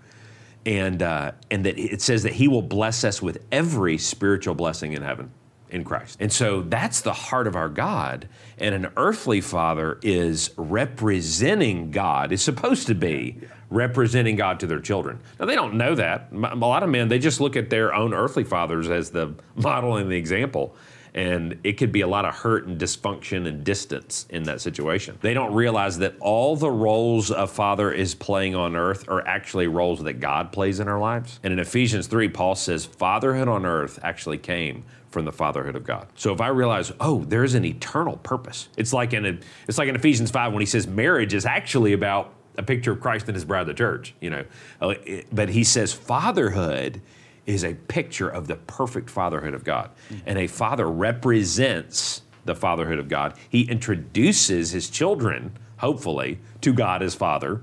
And, 0.66 1.02
uh, 1.02 1.32
and 1.50 1.64
that 1.64 1.78
it 1.78 2.02
says 2.02 2.24
that 2.24 2.34
he 2.34 2.48
will 2.48 2.62
bless 2.62 3.04
us 3.04 3.22
with 3.22 3.42
every 3.50 3.96
spiritual 3.96 4.54
blessing 4.54 4.92
in 4.92 5.02
heaven 5.02 5.30
in 5.70 5.84
Christ. 5.84 6.16
And 6.20 6.32
so 6.32 6.62
that's 6.62 7.00
the 7.00 7.12
heart 7.12 7.46
of 7.46 7.56
our 7.56 7.68
God. 7.68 8.28
And 8.58 8.74
an 8.74 8.88
earthly 8.96 9.40
father 9.40 9.98
is 10.02 10.50
representing 10.56 11.90
God, 11.90 12.32
is 12.32 12.42
supposed 12.42 12.86
to 12.86 12.94
be 12.94 13.38
representing 13.70 14.36
God 14.36 14.60
to 14.60 14.66
their 14.66 14.80
children. 14.80 15.20
Now, 15.38 15.46
they 15.46 15.54
don't 15.54 15.74
know 15.74 15.94
that. 15.94 16.28
A 16.32 16.56
lot 16.56 16.82
of 16.82 16.88
men, 16.88 17.08
they 17.08 17.18
just 17.18 17.40
look 17.40 17.56
at 17.56 17.70
their 17.70 17.94
own 17.94 18.14
earthly 18.14 18.44
fathers 18.44 18.88
as 18.88 19.10
the 19.10 19.34
model 19.56 19.96
and 19.96 20.10
the 20.10 20.16
example. 20.16 20.74
And 21.18 21.58
it 21.64 21.72
could 21.72 21.90
be 21.90 22.02
a 22.02 22.06
lot 22.06 22.24
of 22.24 22.32
hurt 22.32 22.68
and 22.68 22.80
dysfunction 22.80 23.48
and 23.48 23.64
distance 23.64 24.24
in 24.30 24.44
that 24.44 24.60
situation. 24.60 25.18
They 25.20 25.34
don't 25.34 25.52
realize 25.52 25.98
that 25.98 26.14
all 26.20 26.54
the 26.54 26.70
roles 26.70 27.32
a 27.32 27.48
father 27.48 27.90
is 27.90 28.14
playing 28.14 28.54
on 28.54 28.76
earth 28.76 29.08
are 29.08 29.26
actually 29.26 29.66
roles 29.66 30.04
that 30.04 30.20
God 30.20 30.52
plays 30.52 30.78
in 30.78 30.86
our 30.86 31.00
lives. 31.00 31.40
And 31.42 31.52
in 31.52 31.58
Ephesians 31.58 32.06
3, 32.06 32.28
Paul 32.28 32.54
says, 32.54 32.84
Fatherhood 32.84 33.48
on 33.48 33.66
earth 33.66 33.98
actually 34.04 34.38
came 34.38 34.84
from 35.10 35.24
the 35.24 35.32
fatherhood 35.32 35.74
of 35.74 35.82
God. 35.82 36.06
So 36.14 36.32
if 36.32 36.40
I 36.40 36.48
realize, 36.48 36.92
oh, 37.00 37.24
there's 37.24 37.54
an 37.54 37.64
eternal 37.64 38.18
purpose. 38.18 38.68
It's 38.76 38.92
like 38.92 39.12
in 39.12 39.40
it's 39.66 39.78
like 39.78 39.88
in 39.88 39.96
Ephesians 39.96 40.30
5 40.30 40.52
when 40.52 40.60
he 40.60 40.66
says 40.66 40.86
marriage 40.86 41.34
is 41.34 41.44
actually 41.44 41.94
about 41.94 42.32
a 42.56 42.62
picture 42.62 42.92
of 42.92 43.00
Christ 43.00 43.26
and 43.26 43.34
his 43.34 43.44
bride, 43.44 43.66
the 43.66 43.74
church, 43.74 44.14
you 44.20 44.30
know. 44.30 44.44
Uh, 44.80 44.94
But 45.32 45.48
he 45.48 45.64
says 45.64 45.92
fatherhood 45.92 47.00
is 47.48 47.64
a 47.64 47.74
picture 47.74 48.28
of 48.28 48.46
the 48.46 48.56
perfect 48.56 49.08
fatherhood 49.08 49.54
of 49.54 49.64
God. 49.64 49.90
And 50.26 50.38
a 50.38 50.46
father 50.46 50.86
represents 50.86 52.22
the 52.44 52.54
fatherhood 52.54 52.98
of 52.98 53.08
God. 53.08 53.38
He 53.48 53.62
introduces 53.62 54.70
his 54.70 54.90
children, 54.90 55.56
hopefully, 55.78 56.40
to 56.60 56.74
God 56.74 57.02
as 57.02 57.14
father. 57.14 57.62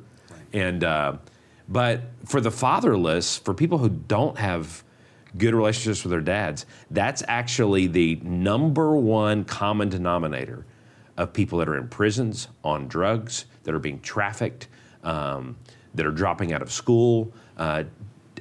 And 0.51 0.83
uh, 0.83 1.17
but 1.69 2.01
for 2.25 2.41
the 2.41 2.51
fatherless, 2.51 3.37
for 3.37 3.53
people 3.53 3.77
who 3.77 3.89
don't 3.89 4.37
have 4.37 4.83
good 5.37 5.53
relationships 5.53 6.03
with 6.03 6.11
their 6.11 6.21
dads, 6.21 6.65
that's 6.89 7.23
actually 7.27 7.87
the 7.87 8.15
number 8.23 8.95
one 8.95 9.43
common 9.43 9.89
denominator 9.89 10.65
of 11.17 11.31
people 11.31 11.59
that 11.59 11.69
are 11.69 11.77
in 11.77 11.87
prisons, 11.87 12.47
on 12.63 12.87
drugs, 12.87 13.45
that 13.63 13.73
are 13.73 13.79
being 13.79 13.99
trafficked, 14.01 14.67
um, 15.03 15.55
that 15.93 16.05
are 16.05 16.11
dropping 16.11 16.53
out 16.53 16.61
of 16.61 16.71
school, 16.71 17.31
uh, 17.57 17.83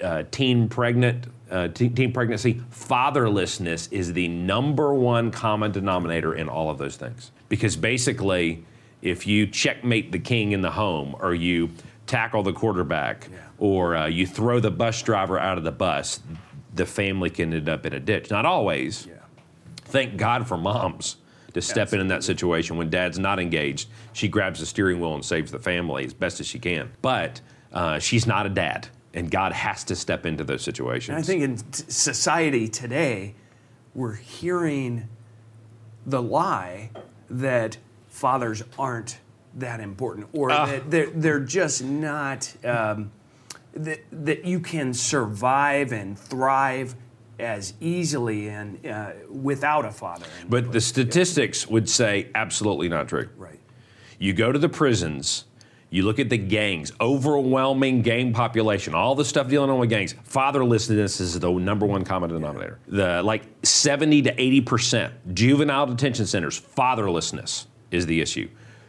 uh, 0.02 0.24
teen 0.30 0.68
pregnant, 0.68 1.26
uh, 1.50 1.68
teen, 1.68 2.12
pregnancy. 2.12 2.60
Fatherlessness 2.72 3.92
is 3.92 4.12
the 4.12 4.28
number 4.28 4.94
one 4.94 5.30
common 5.30 5.72
denominator 5.72 6.34
in 6.34 6.48
all 6.48 6.70
of 6.70 6.78
those 6.78 6.96
things. 6.96 7.30
Because 7.48 7.76
basically, 7.76 8.64
if 9.02 9.26
you 9.26 9.46
checkmate 9.46 10.12
the 10.12 10.18
king 10.18 10.52
in 10.52 10.62
the 10.62 10.70
home, 10.70 11.14
or 11.20 11.34
you 11.34 11.70
tackle 12.06 12.42
the 12.42 12.52
quarterback, 12.52 13.28
or 13.58 13.96
uh, 13.96 14.06
you 14.06 14.26
throw 14.26 14.60
the 14.60 14.70
bus 14.70 15.00
driver 15.02 15.38
out 15.38 15.58
of 15.58 15.64
the 15.64 15.72
bus, 15.72 16.20
the 16.74 16.86
family 16.86 17.30
can 17.30 17.52
end 17.52 17.68
up 17.68 17.86
in 17.86 17.92
a 17.92 18.00
ditch. 18.00 18.30
Not 18.30 18.44
always. 18.46 19.06
Thank 19.76 20.16
God 20.16 20.48
for 20.48 20.56
moms 20.56 21.16
to 21.52 21.62
step 21.62 21.92
in 21.92 22.00
in 22.00 22.08
that 22.08 22.24
situation 22.24 22.76
when 22.76 22.90
dad's 22.90 23.18
not 23.18 23.38
engaged. 23.38 23.88
She 24.12 24.26
grabs 24.26 24.58
the 24.58 24.66
steering 24.66 25.00
wheel 25.00 25.14
and 25.14 25.24
saves 25.24 25.52
the 25.52 25.60
family 25.60 26.04
as 26.04 26.12
best 26.12 26.40
as 26.40 26.46
she 26.48 26.58
can. 26.58 26.90
But 27.00 27.40
uh, 27.72 28.00
she's 28.00 28.26
not 28.26 28.44
a 28.44 28.48
dad, 28.48 28.88
and 29.14 29.30
God 29.30 29.52
has 29.52 29.84
to 29.84 29.96
step 29.96 30.26
into 30.26 30.44
those 30.44 30.62
situations. 30.62 31.08
And 31.14 31.18
I 31.18 31.22
think 31.22 31.42
in 31.42 31.56
t- 31.56 31.84
society 31.88 32.68
today, 32.68 33.34
we're 33.94 34.14
hearing 34.16 35.08
the 36.04 36.20
lie 36.20 36.90
that 37.30 37.78
fathers 38.08 38.62
aren't 38.78 39.18
that 39.56 39.80
important, 39.80 40.28
or 40.32 40.50
Ah. 40.50 40.66
that 40.66 40.90
they're, 40.90 41.10
they're 41.10 41.40
just 41.40 41.82
not, 41.84 42.52
um, 42.64 43.12
that, 43.74 44.00
that 44.12 44.44
you 44.44 44.58
can 44.60 44.92
survive 44.92 45.92
and 45.92 46.18
thrive 46.18 46.96
as 47.38 47.74
easily 47.80 48.48
and 48.48 48.84
uh, 48.86 49.10
without 49.30 49.84
a 49.84 49.90
father. 49.90 50.26
but 50.48 50.70
the 50.72 50.80
statistics 50.80 51.66
would 51.68 51.88
say 51.88 52.28
absolutely 52.34 52.88
not 52.88 53.08
true. 53.08 53.28
right. 53.36 53.58
You 54.18 54.32
go 54.32 54.52
to 54.52 54.58
the 54.58 54.68
prisons, 54.68 55.44
you 55.94 56.02
look 56.02 56.18
at 56.18 56.28
the 56.28 56.36
gangs, 56.36 56.90
overwhelming 57.00 58.02
gang 58.02 58.32
population, 58.32 58.96
all 58.96 59.14
the 59.14 59.24
stuff 59.24 59.46
dealing 59.46 59.70
on 59.70 59.78
with 59.78 59.90
gangs. 59.90 60.12
Fatherlessness 60.28 61.20
is 61.20 61.38
the 61.38 61.48
number 61.52 61.86
one 61.86 62.04
common 62.04 62.30
denominator. 62.30 62.80
The 62.88 63.22
like 63.22 63.44
70 63.62 64.22
to 64.22 64.34
80% 64.34 65.12
juvenile 65.34 65.86
detention 65.86 66.26
centers, 66.26 66.60
fatherlessness 66.60 67.66
is 67.92 68.06
the 68.06 68.20
issue. 68.20 68.48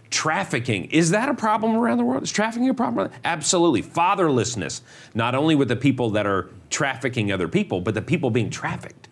Trafficking, 0.10 0.86
is 0.86 1.12
that 1.12 1.30
a 1.30 1.36
problem 1.36 1.76
around 1.76 2.00
the 2.00 2.04
world? 2.04 2.24
Is 2.24 2.32
trafficking 2.32 2.70
a 2.70 2.74
problem? 2.74 3.12
Absolutely. 3.24 3.84
Fatherlessness, 3.84 4.82
not 5.14 5.36
only 5.36 5.54
with 5.54 5.68
the 5.68 5.76
people 5.76 6.10
that 6.10 6.26
are 6.26 6.50
trafficking 6.72 7.32
other 7.32 7.48
people, 7.48 7.82
but 7.82 7.94
the 7.94 8.02
people 8.02 8.32
being 8.32 8.50
trafficked 8.50 9.10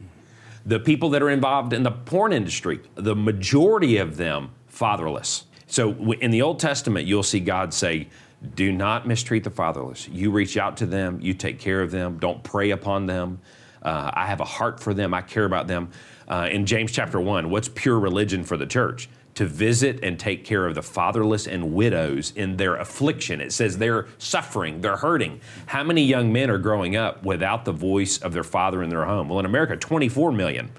the 0.66 0.80
people 0.80 1.10
that 1.10 1.22
are 1.22 1.30
involved 1.30 1.74
in 1.74 1.84
the 1.84 1.92
porn 1.92 2.32
industry, 2.32 2.80
the 2.96 3.14
majority 3.14 3.98
of 3.98 4.16
them 4.16 4.50
fatherless. 4.66 5.44
So 5.74 5.92
in 6.22 6.30
the 6.30 6.44
Old 6.44 6.60
Testament, 6.60 7.08
you'll 7.08 7.24
see 7.24 7.40
God 7.40 7.74
say, 7.74 8.08
Do 8.54 8.72
not 8.72 9.08
mistreat 9.08 9.44
the 9.44 9.50
fatherless. 9.50 10.08
You 10.08 10.30
reach 10.30 10.56
out 10.56 10.78
to 10.78 10.86
them, 10.86 11.18
you 11.20 11.34
take 11.34 11.58
care 11.58 11.82
of 11.82 11.90
them, 11.90 12.20
don't 12.20 12.44
prey 12.44 12.70
upon 12.70 13.08
them. 13.08 13.40
Uh, 13.82 14.12
I 14.14 14.28
have 14.28 14.40
a 14.40 14.46
heart 14.46 14.80
for 14.80 14.94
them, 14.94 15.16
I 15.16 15.22
care 15.22 15.46
about 15.46 15.66
them. 15.66 15.90
Uh, 16.28 16.48
in 16.52 16.68
James 16.68 16.92
chapter 16.92 17.20
1, 17.20 17.50
what's 17.50 17.70
pure 17.70 18.00
religion 18.00 18.44
for 18.44 18.56
the 18.56 18.68
church? 18.68 19.10
To 19.34 19.48
visit 19.48 20.04
and 20.04 20.20
take 20.20 20.46
care 20.46 20.68
of 20.68 20.76
the 20.76 20.84
fatherless 20.84 21.48
and 21.48 21.74
widows 21.74 22.34
in 22.36 22.56
their 22.58 22.76
affliction. 22.76 23.42
It 23.42 23.52
says 23.52 23.80
they're 23.80 24.06
suffering, 24.20 24.82
they're 24.82 24.98
hurting. 24.98 25.42
How 25.66 25.84
many 25.84 26.04
young 26.04 26.32
men 26.32 26.52
are 26.52 26.60
growing 26.60 26.96
up 26.96 27.26
without 27.26 27.66
the 27.66 27.72
voice 27.72 28.20
of 28.20 28.32
their 28.32 28.44
father 28.44 28.84
in 28.84 28.92
their 28.92 29.06
home? 29.06 29.28
Well, 29.28 29.40
in 29.40 29.46
America, 29.48 29.76
24 29.76 30.34
million. 30.34 30.70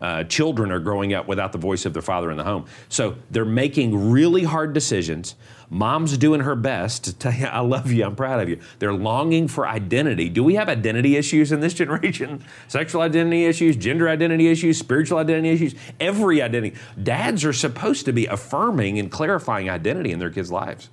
Uh, 0.00 0.24
children 0.24 0.72
are 0.72 0.78
growing 0.78 1.12
up 1.12 1.28
without 1.28 1.52
the 1.52 1.58
voice 1.58 1.84
of 1.84 1.92
their 1.92 2.02
father 2.02 2.30
in 2.30 2.36
the 2.38 2.44
home. 2.44 2.64
So 2.88 3.16
they're 3.30 3.44
making 3.44 4.10
really 4.10 4.44
hard 4.44 4.72
decisions. 4.72 5.34
Mom's 5.68 6.16
doing 6.16 6.40
her 6.40 6.56
best 6.56 7.04
to 7.04 7.12
tell 7.12 7.32
you, 7.32 7.46
I 7.46 7.60
love 7.60 7.92
you, 7.92 8.04
I'm 8.04 8.16
proud 8.16 8.40
of 8.40 8.48
you. 8.48 8.58
They're 8.78 8.94
longing 8.94 9.46
for 9.46 9.68
identity. 9.68 10.28
Do 10.28 10.42
we 10.42 10.54
have 10.54 10.68
identity 10.68 11.16
issues 11.16 11.52
in 11.52 11.60
this 11.60 11.74
generation? 11.82 12.44
Sexual 12.66 13.02
identity 13.02 13.44
issues, 13.44 13.76
gender 13.76 14.08
identity 14.08 14.48
issues, 14.48 14.78
spiritual 14.78 15.18
identity 15.18 15.50
issues, 15.50 15.74
every 16.00 16.40
identity. 16.40 16.76
Dads 17.00 17.44
are 17.44 17.52
supposed 17.52 18.04
to 18.06 18.12
be 18.12 18.26
affirming 18.26 18.98
and 18.98 19.12
clarifying 19.12 19.68
identity 19.68 20.12
in 20.12 20.18
their 20.18 20.30
kids' 20.30 20.50
lives. 20.50 20.88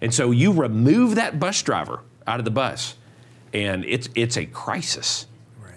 And 0.00 0.12
so 0.12 0.30
you 0.30 0.52
remove 0.52 1.14
that 1.14 1.40
bus 1.40 1.62
driver 1.62 2.00
out 2.26 2.38
of 2.38 2.44
the 2.44 2.50
bus, 2.50 2.96
and 3.52 3.84
it's, 3.86 4.08
it's 4.14 4.36
a 4.36 4.44
crisis. 4.46 5.26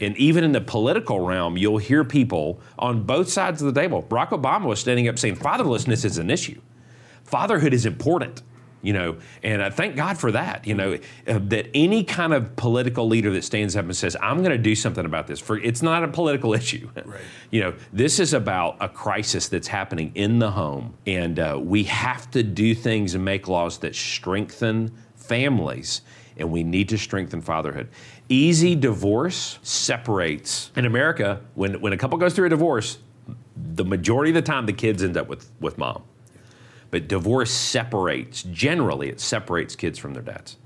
And 0.02 0.18
even 0.18 0.44
in 0.44 0.52
the 0.52 0.62
political 0.62 1.20
realm, 1.20 1.58
you'll 1.58 1.78
hear 1.78 2.04
people 2.04 2.62
on 2.78 3.04
both 3.04 3.30
sides 3.30 3.62
of 3.62 3.74
the 3.74 3.80
table. 3.80 4.04
Barack 4.04 4.30
Obama 4.30 4.66
was 4.66 4.80
standing 4.80 5.08
up 5.08 5.20
saying 5.20 5.38
fatherlessness 5.38 6.06
is 6.06 6.18
an 6.18 6.30
issue. 6.30 6.62
Fatherhood 7.24 7.74
is 7.74 7.86
important, 7.86 8.42
you 8.82 8.94
know, 8.94 9.18
and 9.44 9.62
I 9.62 9.70
thank 9.70 9.96
God 9.96 10.18
for 10.18 10.32
that, 10.32 10.66
you 10.66 10.74
know, 10.74 10.98
uh, 11.28 11.40
that 11.44 11.68
any 11.76 12.04
kind 12.04 12.34
of 12.34 12.56
political 12.56 13.08
leader 13.08 13.32
that 13.34 13.44
stands 13.44 13.76
up 13.76 13.86
and 13.86 13.96
says, 13.96 14.16
I'm 14.22 14.40
going 14.40 14.52
to 14.52 14.58
do 14.58 14.74
something 14.74 15.06
about 15.06 15.28
this, 15.28 15.40
for 15.40 15.58
it's 15.58 15.82
not 15.82 16.04
a 16.04 16.08
political 16.08 16.54
issue. 16.56 16.90
Right. 16.96 17.22
You 17.52 17.62
know, 17.62 17.74
this 17.94 18.20
is 18.20 18.34
about 18.34 18.78
a 18.80 18.90
crisis 18.90 19.48
that's 19.48 19.68
happening 19.68 20.12
in 20.16 20.40
the 20.40 20.52
home, 20.52 20.96
and 21.06 21.40
uh, 21.40 21.60
we 21.62 21.84
have 21.84 22.32
to 22.32 22.42
do 22.42 22.74
things 22.74 23.14
and 23.14 23.24
make 23.24 23.48
laws 23.48 23.78
that 23.80 23.96
strengthen 23.96 24.96
families, 25.16 26.02
and 26.38 26.50
we 26.50 26.64
need 26.64 26.90
to 26.90 26.98
strengthen 26.98 27.42
fatherhood. 27.42 27.90
Easy 28.30 28.76
divorce 28.76 29.58
separates. 29.64 30.72
In 30.76 30.86
America, 30.86 31.42
when, 31.56 31.82
when 31.82 31.94
a 31.94 31.98
couple 31.98 32.18
goes 32.20 32.36
through 32.36 32.46
a 32.46 32.50
divorce, 32.50 33.00
the 33.58 33.84
majority 33.84 34.30
of 34.30 34.36
the 34.36 34.42
time 34.42 34.68
the 34.68 34.74
kids 34.74 35.04
end 35.04 35.18
up 35.18 35.28
with, 35.28 35.52
with 35.60 35.78
mom. 35.78 36.04
But 36.92 37.08
divorce 37.08 37.52
separates, 37.52 38.44
generally, 38.44 39.10
it 39.10 39.20
separates 39.20 39.76
kids 39.76 39.98
from 40.00 40.14
their 40.14 40.22
dads. 40.22 40.58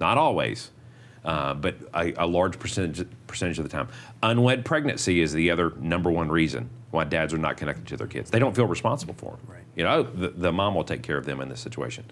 Not 0.00 0.16
always, 0.16 0.70
uh, 1.24 1.54
but 1.54 1.76
a, 1.94 2.14
a 2.24 2.26
large 2.26 2.58
percentage, 2.58 3.06
percentage 3.26 3.58
of 3.58 3.64
the 3.64 3.70
time. 3.70 3.88
Unwed 4.22 4.64
pregnancy 4.64 5.20
is 5.20 5.32
the 5.32 5.50
other 5.50 5.74
number 5.78 6.10
one 6.10 6.30
reason 6.30 6.70
why 6.90 7.04
dads 7.04 7.34
are 7.34 7.38
not 7.38 7.56
connected 7.56 7.86
to 7.88 7.96
their 7.96 8.06
kids. 8.06 8.30
They 8.30 8.38
don't 8.38 8.56
feel 8.56 8.66
responsible 8.66 9.14
for 9.14 9.32
them. 9.32 9.40
Right. 9.46 9.64
You 9.76 9.84
know, 9.84 10.02
the, 10.02 10.28
the 10.30 10.52
mom 10.52 10.74
will 10.74 10.84
take 10.84 11.02
care 11.02 11.18
of 11.18 11.26
them 11.26 11.40
in 11.40 11.48
this 11.48 11.60
situation. 11.60 12.04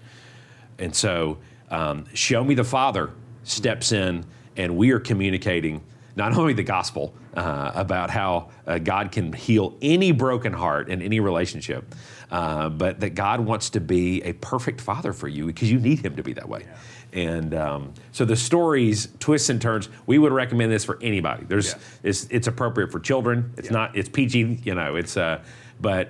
And 0.77 0.95
so, 0.95 1.39
um, 1.69 2.05
Show 2.13 2.43
Me 2.43 2.53
the 2.55 2.63
Father 2.63 3.11
steps 3.43 3.91
in, 3.91 4.25
and 4.59 4.75
we 4.75 4.91
are 4.91 4.99
communicating 4.99 5.81
not 6.17 6.37
only 6.37 6.51
the 6.53 6.63
gospel 6.63 7.13
uh, 7.33 7.71
about 7.75 8.09
how 8.09 8.49
uh, 8.67 8.77
God 8.77 9.11
can 9.11 9.31
heal 9.31 9.77
any 9.81 10.11
broken 10.11 10.51
heart 10.51 10.89
in 10.89 11.01
any 11.01 11.21
relationship, 11.21 11.95
uh, 12.29 12.67
but 12.67 12.99
that 12.99 13.15
God 13.15 13.39
wants 13.39 13.69
to 13.71 13.79
be 13.79 14.21
a 14.23 14.33
perfect 14.33 14.81
father 14.81 15.13
for 15.13 15.29
you 15.29 15.45
because 15.45 15.71
you 15.71 15.79
need 15.79 15.99
Him 15.99 16.17
to 16.17 16.23
be 16.23 16.33
that 16.33 16.49
way. 16.49 16.65
And 17.13 17.53
um, 17.55 17.93
so 18.11 18.25
the 18.25 18.35
stories, 18.35 19.07
twists 19.19 19.49
and 19.49 19.61
turns, 19.61 19.87
we 20.05 20.19
would 20.19 20.33
recommend 20.33 20.71
this 20.71 20.83
for 20.83 20.99
anybody. 21.01 21.45
There's, 21.45 21.69
Yeah. 21.69 21.79
it's, 22.03 22.27
it's 22.29 22.47
appropriate 22.47 22.91
for 22.91 22.99
children. 22.99 23.53
It's 23.57 23.71
not, 23.71 23.95
it's 23.95 24.09
PG, 24.09 24.59
you 24.63 24.75
know, 24.75 24.95
it's, 24.97 25.15
uh, 25.15 25.41
but 25.79 26.09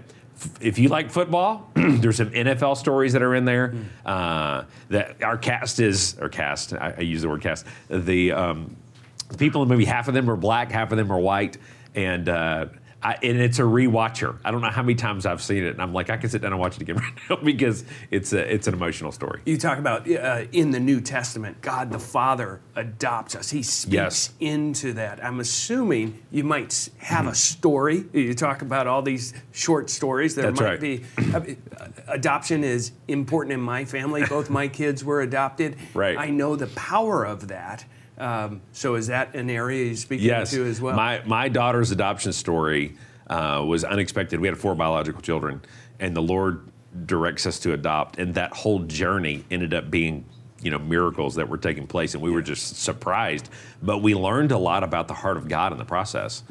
if 0.62 0.80
you 0.80 0.90
like 0.90 1.12
football, 1.12 1.70
there's 1.76 2.18
some 2.18 2.32
NFL 2.32 2.78
stories 2.78 3.14
that 3.14 3.22
are 3.22 3.36
in 3.36 3.46
there. 3.46 3.74
Uh, 4.06 4.64
that 4.90 5.22
our 5.24 5.38
cast 5.38 5.80
is, 5.80 6.18
our 6.20 6.30
cast, 6.30 6.74
I, 6.74 6.96
I 6.98 7.02
use 7.02 7.22
the 7.22 7.30
word 7.30 7.42
cast, 7.42 7.66
the, 7.90 8.32
um, 8.32 8.76
the 9.30 9.38
people 9.38 9.62
in 9.62 9.68
the 9.68 9.74
movie, 9.74 9.86
half 9.86 10.08
of 10.08 10.14
them 10.14 10.30
are 10.30 10.36
black, 10.36 10.72
half 10.72 10.92
of 10.92 10.98
them 10.98 11.12
are 11.12 11.20
white, 11.20 11.58
and 11.96 12.30
uh, 12.30 12.68
I, 13.02 13.14
and 13.24 13.40
it's 13.40 13.60
a 13.60 13.64
rewatcher. 13.64 14.38
I 14.44 14.52
don't 14.52 14.62
know 14.62 14.70
how 14.70 14.82
many 14.82 14.96
times 14.96 15.26
I've 15.26 15.42
seen 15.42 15.64
it, 15.64 15.70
and 15.70 15.82
I'm 15.82 15.94
like, 15.94 16.10
I 16.10 16.18
can 16.18 16.30
sit 16.30 16.42
down 16.42 16.52
and 16.52 16.60
watch 16.60 16.76
it 16.76 16.82
again 16.82 16.96
right 16.98 17.14
now 17.30 17.38
because 17.38 17.86
it's 18.12 18.34
a, 18.34 18.54
it's 18.54 18.68
an 18.68 18.74
emotional 18.74 19.12
story. 19.14 19.42
You 19.46 19.58
talk 19.58 19.78
about 19.78 20.10
uh, 20.12 20.46
in 20.52 20.72
the 20.72 20.80
New 20.82 21.00
Testament, 21.00 21.62
God 21.62 21.92
the 21.92 22.00
Father 22.00 22.60
adopts 22.76 23.36
us. 23.36 23.50
He 23.52 23.64
speaks 23.64 23.94
Yes. 23.94 24.34
into 24.40 24.94
that. 24.94 25.24
I'm 25.24 25.40
assuming 25.40 26.22
you 26.30 26.44
might 26.44 26.90
have 26.98 27.28
a 27.28 27.36
story. 27.36 28.04
You 28.12 28.34
talk 28.34 28.62
about 28.62 28.86
all 28.88 29.02
these 29.02 29.34
short 29.54 29.90
stories. 29.90 30.36
There 30.36 30.52
That's 30.52 30.60
might 30.60 30.68
right. 30.68 30.80
be 30.82 31.06
uh, 31.34 31.42
adoption 32.10 32.64
is 32.64 32.92
important 33.08 33.54
in 33.54 33.62
my 33.62 33.86
family. 33.86 34.26
Both 34.26 34.50
my 34.50 34.68
kids 34.68 35.04
were 35.06 35.22
adopted. 35.22 35.78
Right. 35.94 36.18
I 36.18 36.30
know 36.30 36.56
the 36.56 36.68
power 36.68 37.26
of 37.26 37.48
that. 37.48 37.86
Um, 38.20 38.62
so 38.74 38.96
is 38.96 39.08
that 39.08 39.34
an 39.36 39.50
area 39.50 39.86
you 39.86 39.96
speak 39.96 40.22
yes. 40.22 40.52
into 40.52 40.66
as 40.66 40.82
well? 40.82 40.96
My 40.96 41.22
my 41.26 41.48
daughter's 41.50 41.92
adoption 41.92 42.34
story 42.34 42.96
uh, 43.28 43.64
was 43.66 43.84
unexpected. 43.84 44.40
We 44.40 44.48
had 44.48 44.58
four 44.58 44.76
biological 44.76 45.22
children, 45.22 45.62
and 46.00 46.16
the 46.16 46.22
Lord 46.22 46.68
directs 47.06 47.46
us 47.46 47.60
to 47.60 47.74
adopt, 47.74 48.20
and 48.20 48.34
that 48.36 48.52
whole 48.54 48.80
journey 48.80 49.46
ended 49.50 49.74
up 49.74 49.90
being 49.90 50.26
you 50.62 50.70
know 50.70 50.80
miracles 50.80 51.36
that 51.36 51.48
were 51.48 51.58
taking 51.58 51.88
place, 51.88 52.14
and 52.14 52.22
we 52.22 52.32
were 52.32 52.42
just 52.42 52.78
surprised. 52.78 53.50
But 53.82 54.00
we 54.00 54.16
learned 54.16 54.52
a 54.52 54.58
lot 54.58 54.84
about 54.84 55.08
the 55.08 55.14
heart 55.14 55.38
of 55.38 55.48
God 55.48 55.72
in 55.72 55.78
the 55.78 55.86
process 55.86 56.44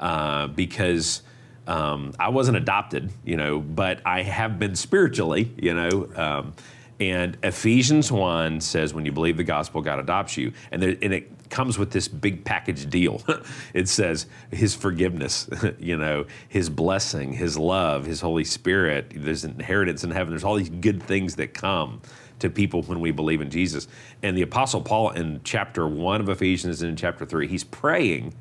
uh, 0.00 0.46
because. 0.48 1.22
Um, 1.68 2.12
I 2.20 2.28
wasn't 2.28 2.58
adopted, 2.58 3.10
you 3.24 3.36
know, 3.36 3.58
but 3.58 4.00
I 4.06 4.22
have 4.22 4.56
been 4.56 4.76
spiritually, 4.76 5.52
you 5.56 5.74
know. 5.74 6.08
Um, 6.14 6.54
and 6.98 7.36
Ephesians 7.42 8.10
1 8.10 8.60
says, 8.60 8.94
when 8.94 9.04
you 9.04 9.12
believe 9.12 9.36
the 9.36 9.44
gospel, 9.44 9.82
God 9.82 9.98
adopts 9.98 10.36
you. 10.36 10.52
And, 10.70 10.82
there, 10.82 10.96
and 11.02 11.12
it 11.12 11.50
comes 11.50 11.78
with 11.78 11.90
this 11.90 12.08
big 12.08 12.44
package 12.44 12.88
deal. 12.88 13.22
it 13.74 13.88
says 13.88 14.26
his 14.50 14.74
forgiveness, 14.74 15.48
you 15.78 15.96
know, 15.96 16.24
his 16.48 16.70
blessing, 16.70 17.34
his 17.34 17.58
love, 17.58 18.06
his 18.06 18.22
Holy 18.22 18.44
Spirit. 18.44 19.12
There's 19.14 19.44
inheritance 19.44 20.04
in 20.04 20.10
heaven. 20.10 20.30
There's 20.30 20.44
all 20.44 20.54
these 20.54 20.70
good 20.70 21.02
things 21.02 21.36
that 21.36 21.52
come 21.52 22.00
to 22.38 22.48
people 22.48 22.82
when 22.82 23.00
we 23.00 23.10
believe 23.10 23.40
in 23.40 23.50
Jesus. 23.50 23.88
And 24.22 24.36
the 24.36 24.42
Apostle 24.42 24.80
Paul 24.80 25.10
in 25.10 25.40
chapter 25.44 25.86
one 25.86 26.20
of 26.20 26.28
Ephesians 26.28 26.80
and 26.80 26.90
in 26.90 26.96
chapter 26.96 27.26
three, 27.26 27.46
he's 27.46 27.64
praying 27.64 28.34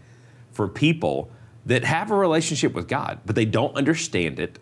for 0.52 0.68
people 0.68 1.30
that 1.66 1.84
have 1.84 2.12
a 2.12 2.16
relationship 2.16 2.74
with 2.74 2.88
God, 2.88 3.20
but 3.26 3.36
they 3.36 3.46
don't 3.46 3.76
understand 3.76 4.40
it. 4.40 4.60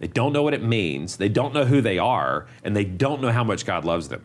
They 0.00 0.08
don't 0.08 0.32
know 0.32 0.42
what 0.42 0.54
it 0.54 0.62
means. 0.62 1.18
They 1.18 1.28
don't 1.28 1.54
know 1.54 1.66
who 1.66 1.80
they 1.80 1.98
are, 1.98 2.46
and 2.64 2.74
they 2.74 2.84
don't 2.84 3.20
know 3.20 3.30
how 3.30 3.44
much 3.44 3.64
God 3.64 3.84
loves 3.84 4.08
them. 4.08 4.24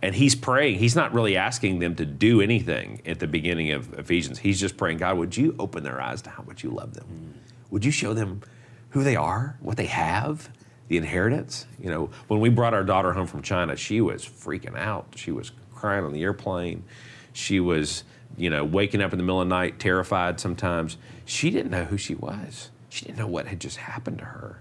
And 0.00 0.14
he's 0.14 0.34
praying. 0.36 0.78
He's 0.78 0.94
not 0.94 1.12
really 1.12 1.36
asking 1.36 1.80
them 1.80 1.96
to 1.96 2.06
do 2.06 2.40
anything 2.40 3.02
at 3.04 3.18
the 3.18 3.26
beginning 3.26 3.72
of 3.72 3.92
Ephesians. 3.98 4.38
He's 4.38 4.60
just 4.60 4.76
praying, 4.76 4.98
God, 4.98 5.18
would 5.18 5.36
you 5.36 5.56
open 5.58 5.82
their 5.82 6.00
eyes 6.00 6.22
to 6.22 6.30
how 6.30 6.44
much 6.44 6.62
you 6.62 6.70
love 6.70 6.94
them? 6.94 7.34
Would 7.70 7.84
you 7.84 7.90
show 7.90 8.14
them 8.14 8.42
who 8.90 9.02
they 9.02 9.16
are, 9.16 9.56
what 9.60 9.76
they 9.76 9.86
have, 9.86 10.48
the 10.86 10.96
inheritance? 10.96 11.66
You 11.80 11.90
know, 11.90 12.10
when 12.28 12.38
we 12.38 12.48
brought 12.48 12.72
our 12.72 12.84
daughter 12.84 13.12
home 13.12 13.26
from 13.26 13.42
China, 13.42 13.74
she 13.74 14.00
was 14.00 14.24
freaking 14.24 14.78
out. 14.78 15.06
She 15.16 15.32
was 15.32 15.50
crying 15.74 16.04
on 16.04 16.12
the 16.12 16.22
airplane. 16.22 16.84
She 17.32 17.58
was, 17.58 18.04
you 18.36 18.48
know, 18.48 18.64
waking 18.64 19.02
up 19.02 19.12
in 19.12 19.18
the 19.18 19.24
middle 19.24 19.40
of 19.40 19.48
the 19.48 19.54
night, 19.54 19.80
terrified 19.80 20.38
sometimes. 20.38 20.98
She 21.24 21.50
didn't 21.50 21.72
know 21.72 21.84
who 21.84 21.96
she 21.96 22.14
was. 22.14 22.70
She 22.90 23.06
didn't 23.06 23.18
know 23.18 23.26
what 23.26 23.48
had 23.48 23.60
just 23.60 23.78
happened 23.78 24.18
to 24.18 24.24
her. 24.24 24.60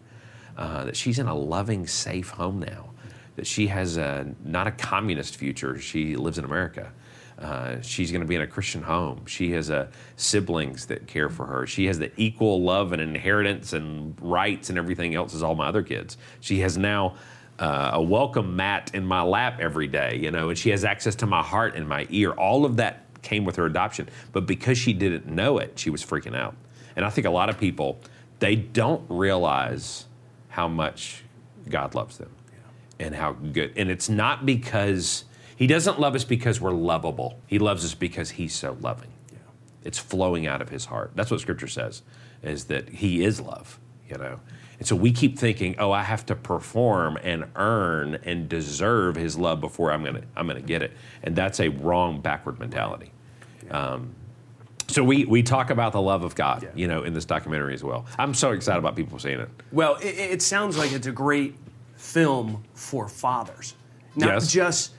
Uh, 0.57 0.85
that 0.85 0.95
she's 0.95 1.19
in 1.19 1.27
a 1.27 1.35
loving, 1.35 1.85
safe 1.85 2.29
home 2.29 2.59
now 2.59 2.89
that 3.35 3.45
she 3.45 3.67
has 3.67 3.97
a, 3.97 4.33
not 4.43 4.67
a 4.67 4.71
communist 4.71 5.35
future. 5.35 5.79
She 5.79 6.15
lives 6.15 6.37
in 6.37 6.45
America. 6.45 6.91
Uh, 7.37 7.81
she's 7.81 8.11
going 8.11 8.21
to 8.21 8.27
be 8.27 8.35
in 8.35 8.41
a 8.41 8.47
Christian 8.47 8.81
home. 8.81 9.25
She 9.25 9.51
has 9.51 9.69
uh, 9.69 9.87
siblings 10.15 10.85
that 10.85 11.05
care 11.05 11.29
for 11.29 11.45
her. 11.45 11.67
She 11.67 11.85
has 11.87 11.99
the 11.99 12.11
equal 12.15 12.61
love 12.63 12.93
and 12.93 13.01
inheritance 13.01 13.73
and 13.73 14.15
rights 14.21 14.69
and 14.69 14.77
everything 14.77 15.15
else 15.15 15.35
as 15.35 15.43
all 15.43 15.55
my 15.55 15.67
other 15.67 15.83
kids. 15.83 16.17
She 16.39 16.59
has 16.61 16.77
now 16.77 17.15
uh, 17.59 17.91
a 17.93 18.01
welcome 18.01 18.55
mat 18.55 18.91
in 18.93 19.05
my 19.05 19.21
lap 19.21 19.59
every 19.59 19.87
day, 19.87 20.17
you 20.17 20.31
know, 20.31 20.47
and 20.49 20.57
she 20.57 20.69
has 20.69 20.85
access 20.85 21.15
to 21.15 21.25
my 21.25 21.41
heart 21.43 21.75
and 21.75 21.87
my 21.87 22.07
ear. 22.09 22.31
All 22.31 22.63
of 22.63 22.77
that 22.77 23.01
came 23.21 23.43
with 23.43 23.57
her 23.57 23.65
adoption. 23.65 24.07
But 24.31 24.45
because 24.45 24.77
she 24.77 24.93
didn't 24.93 25.25
know 25.25 25.57
it, 25.57 25.77
she 25.77 25.89
was 25.89 26.05
freaking 26.05 26.37
out. 26.37 26.55
And 26.95 27.03
I 27.03 27.09
think 27.09 27.27
a 27.27 27.31
lot 27.31 27.49
of 27.49 27.59
people, 27.59 27.99
they 28.39 28.55
don't 28.55 29.03
realize 29.09 30.05
how 30.55 30.69
much 30.69 31.21
God 31.67 31.95
loves 31.95 32.17
them 32.17 32.29
and 32.97 33.13
how 33.13 33.33
good. 33.33 33.73
And 33.75 33.89
it's 33.91 34.07
not 34.07 34.45
because 34.45 35.25
he 35.57 35.67
doesn't 35.67 35.99
love 35.99 36.15
us 36.15 36.23
because 36.23 36.61
we're 36.61 36.71
lovable. 36.71 37.41
He 37.45 37.59
loves 37.59 37.83
us 37.83 37.93
because 37.93 38.31
he's 38.31 38.55
so 38.55 38.77
loving. 38.79 39.11
Yeah. 39.33 39.39
It's 39.83 39.99
flowing 39.99 40.47
out 40.47 40.61
of 40.61 40.69
his 40.69 40.85
heart. 40.85 41.11
That's 41.13 41.29
what 41.29 41.41
scripture 41.41 41.67
says 41.67 42.03
is 42.41 42.63
that 42.65 42.87
he 42.87 43.21
is 43.21 43.41
love, 43.41 43.81
you 44.09 44.15
know. 44.17 44.39
And 44.79 44.87
so 44.87 44.95
we 44.95 45.11
keep 45.11 45.37
thinking, 45.37 45.75
"Oh, 45.77 45.91
I 45.91 46.03
have 46.03 46.25
to 46.27 46.35
perform 46.35 47.17
and 47.21 47.47
earn 47.57 48.15
and 48.23 48.47
deserve 48.47 49.17
his 49.17 49.37
love 49.37 49.59
before 49.59 49.91
I'm 49.91 50.03
going 50.03 50.21
to 50.21 50.23
I'm 50.37 50.47
to 50.47 50.61
get 50.61 50.81
it." 50.81 50.93
And 51.21 51.35
that's 51.35 51.59
a 51.59 51.67
wrong 51.67 52.21
backward 52.21 52.59
mentality. 52.59 53.11
Um, 53.71 54.15
so 54.87 55.03
we, 55.03 55.25
we 55.25 55.41
talk 55.43 55.69
about 55.69 55.91
the 55.93 56.01
love 56.01 56.23
of 56.23 56.35
God, 56.35 56.63
Yeah. 56.63 56.69
you 56.75 56.87
know, 56.87 57.03
in 57.03 57.13
this 57.13 57.25
documentary 57.25 57.73
as 57.73 57.83
well. 57.83 58.05
I'm 58.17 58.33
so 58.33 58.51
excited 58.51 58.79
about 58.79 58.95
people 58.95 59.19
seeing 59.19 59.39
it. 59.39 59.49
Well, 59.71 59.95
it, 59.95 60.15
it 60.17 60.41
sounds 60.41 60.77
like 60.77 60.91
it's 60.91 61.07
a 61.07 61.11
great 61.11 61.55
film 61.95 62.63
for 62.73 63.07
fathers, 63.07 63.73
not 64.15 64.27
Yes. 64.33 64.51
just 64.51 64.91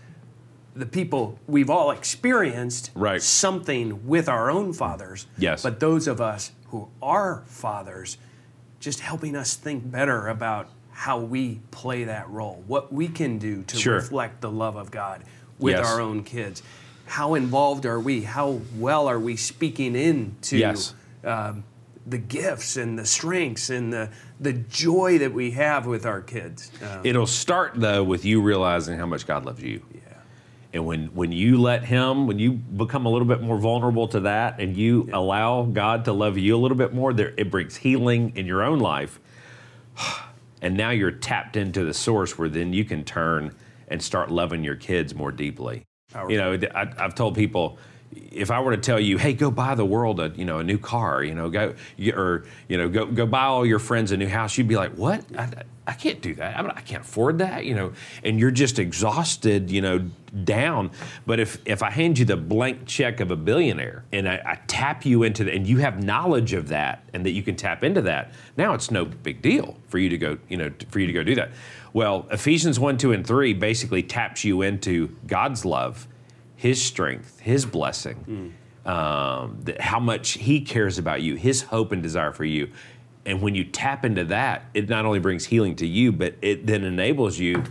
the 0.75 0.87
people 0.87 1.39
we've 1.47 1.71
all 1.71 1.91
experienced 1.91 2.91
Right. 2.95 3.23
something 3.23 4.07
with 4.07 4.29
our 4.29 4.51
own 4.51 4.73
fathers. 4.73 5.27
Yes. 5.39 5.63
But 5.63 5.81
those 5.81 6.07
of 6.07 6.21
us 6.21 6.53
who 6.69 6.89
are 7.01 7.43
fathers, 7.47 8.19
just 8.81 9.01
helping 9.01 9.35
us 9.37 9.55
think 9.55 9.91
better 9.91 10.27
about 10.29 10.69
how 10.91 11.19
we 11.19 11.61
play 11.71 12.05
that 12.05 12.29
role, 12.29 12.63
what 12.67 12.93
we 12.93 13.09
can 13.09 13.39
do 13.39 13.63
to 13.65 13.77
Sure. 13.77 13.95
reflect 13.95 14.41
the 14.41 14.51
love 14.51 14.77
of 14.77 14.91
God 14.91 15.23
with 15.59 15.77
Yes. 15.77 15.87
our 15.87 16.01
own 16.01 16.25
kids. 16.25 16.63
How 17.07 17.35
involved 17.35 17.87
are 17.87 18.01
we? 18.01 18.23
How 18.23 18.61
well 18.77 19.07
are 19.09 19.19
we 19.19 19.37
speaking 19.37 19.95
into 19.97 20.59
Yes. 20.59 20.95
um, 21.25 21.65
the 22.07 22.19
gifts 22.19 22.77
and 22.77 22.99
the 22.99 23.07
strengths 23.07 23.71
and 23.71 23.93
the, 23.93 24.11
the 24.41 24.53
joy 24.53 25.19
that 25.19 25.33
we 25.33 25.53
have 25.53 25.87
with 25.87 26.05
our 26.05 26.21
kids? 26.21 26.71
Um, 26.83 27.01
It'll 27.05 27.27
start 27.27 27.73
though 27.77 28.03
with 28.05 28.25
you 28.25 28.41
realizing 28.43 28.99
how 28.99 29.07
much 29.07 29.27
God 29.27 29.45
loves 29.45 29.63
you. 29.63 29.83
yeah. 29.95 30.01
And 30.73 30.85
when, 30.85 31.07
when 31.15 31.33
you 31.33 31.59
let 31.61 31.85
Him, 31.85 32.27
when 32.27 32.39
you 32.39 32.53
become 32.53 33.07
a 33.07 33.09
little 33.09 33.27
bit 33.29 33.41
more 33.41 33.57
vulnerable 33.57 34.09
to 34.09 34.21
that 34.21 34.61
and 34.61 34.77
you 34.77 35.09
allow 35.13 35.63
God 35.63 36.05
to 36.05 36.13
love 36.13 36.37
you 36.37 36.55
a 36.55 36.59
little 36.59 36.77
bit 36.77 36.93
more, 36.93 37.15
there, 37.15 37.33
it 37.39 37.51
brings 37.51 37.77
healing 37.77 38.33
in 38.37 38.47
your 38.47 38.63
own 38.63 38.79
life. 38.79 39.19
And 40.63 40.75
now 40.75 40.89
you're 40.89 41.11
tapped 41.13 41.55
into 41.57 41.85
the 41.85 41.93
source 41.93 42.39
where 42.39 42.49
then 42.49 42.73
you 42.73 42.85
can 42.85 43.05
turn 43.05 43.55
and 43.89 44.03
start 44.03 44.31
loving 44.31 44.65
your 44.65 44.75
kids 44.75 45.15
more 45.15 45.31
deeply. 45.31 45.85
You 46.29 46.39
know, 46.39 46.59
I, 46.75 46.93
I've 46.99 47.15
told 47.15 47.35
people, 47.35 47.79
if 48.13 48.51
I 48.51 48.61
were 48.61 48.77
to 48.77 48.81
tell 48.81 49.01
you, 49.01 49.19
hey, 49.19 49.33
go 49.33 49.51
buy 49.51 49.75
the 49.75 49.85
world 49.85 50.21
a 50.21 50.29
you 50.31 50.45
know 50.45 50.59
a 50.59 50.65
new 50.65 50.79
car, 50.79 51.23
you 51.23 51.35
know, 51.35 51.51
go 51.51 51.75
or 52.15 52.45
you 52.69 52.77
know 52.77 52.89
go 52.89 53.07
go 53.07 53.27
buy 53.27 53.45
all 53.45 53.67
your 53.67 53.79
friends 53.79 54.13
a 54.13 54.17
new 54.17 54.29
house, 54.29 54.57
you'd 54.59 54.69
be 54.69 54.77
like, 54.77 54.93
what? 54.93 55.25
I, 55.37 55.65
I 55.89 55.93
can't 55.93 56.21
do 56.21 56.35
that. 56.35 56.59
I, 56.59 56.63
mean, 56.63 56.73
I 56.75 56.81
can't 56.81 57.03
afford 57.03 57.39
that, 57.39 57.65
you 57.65 57.75
know. 57.75 57.93
And 58.25 58.41
you're 58.41 58.51
just 58.51 58.81
exhausted, 58.81 59.71
you 59.71 59.81
know, 59.81 60.11
down. 60.43 60.91
But 61.27 61.39
if 61.39 61.59
if 61.65 61.83
I 61.83 61.91
hand 61.91 62.19
you 62.19 62.25
the 62.25 62.37
blank 62.37 62.87
check 62.87 63.21
of 63.21 63.31
a 63.31 63.37
billionaire 63.37 64.05
and 64.13 64.29
I, 64.29 64.43
I 64.45 64.59
tap 64.67 65.07
you 65.07 65.23
into 65.23 65.45
the, 65.45 65.55
and 65.55 65.67
you 65.67 65.79
have 65.79 66.03
knowledge 66.03 66.53
of 66.53 66.69
that 66.69 67.09
and 67.15 67.25
that 67.25 67.31
you 67.31 67.43
can 67.43 67.55
tap 67.57 67.85
into 67.85 68.03
that, 68.03 68.33
now 68.57 68.75
it's 68.75 68.91
no 68.91 69.05
big 69.05 69.43
deal 69.43 69.77
for 69.89 69.99
you 69.99 70.09
to 70.09 70.19
go, 70.19 70.39
you 70.49 70.57
know, 70.57 70.73
for 70.91 70.99
you 70.99 71.07
to 71.07 71.13
go 71.13 71.23
do 71.23 71.37
that. 71.37 71.53
Well, 71.93 72.27
Ephesians 72.31 72.81
one, 72.81 72.99
two, 72.99 73.13
and 73.13 73.27
three 73.27 73.55
basically 73.55 74.03
taps 74.03 74.45
you 74.45 74.63
into 74.63 75.17
God's 75.27 75.65
love 75.65 76.09
his 76.57 76.83
strength, 76.83 77.39
his 77.41 77.65
blessing, 77.67 78.55
um, 78.85 79.59
that 79.65 79.81
how 79.81 80.01
much 80.01 80.33
he 80.33 80.61
cares 80.61 80.99
about 80.99 81.23
you, 81.23 81.35
his 81.37 81.63
hope 81.63 81.93
and 81.93 82.03
desire 82.03 82.33
for 82.33 82.45
you. 82.45 82.71
And 83.25 83.43
when 83.43 83.55
you 83.55 83.65
tap 83.65 84.05
into 84.05 84.25
that, 84.27 84.65
it 84.73 84.89
not 84.89 85.05
only 85.05 85.19
brings 85.19 85.45
healing 85.47 85.77
to 85.77 85.87
you, 85.87 86.13
but 86.13 86.35
it 86.43 86.67
then 86.67 86.85
enables 86.85 87.39
you 87.39 87.65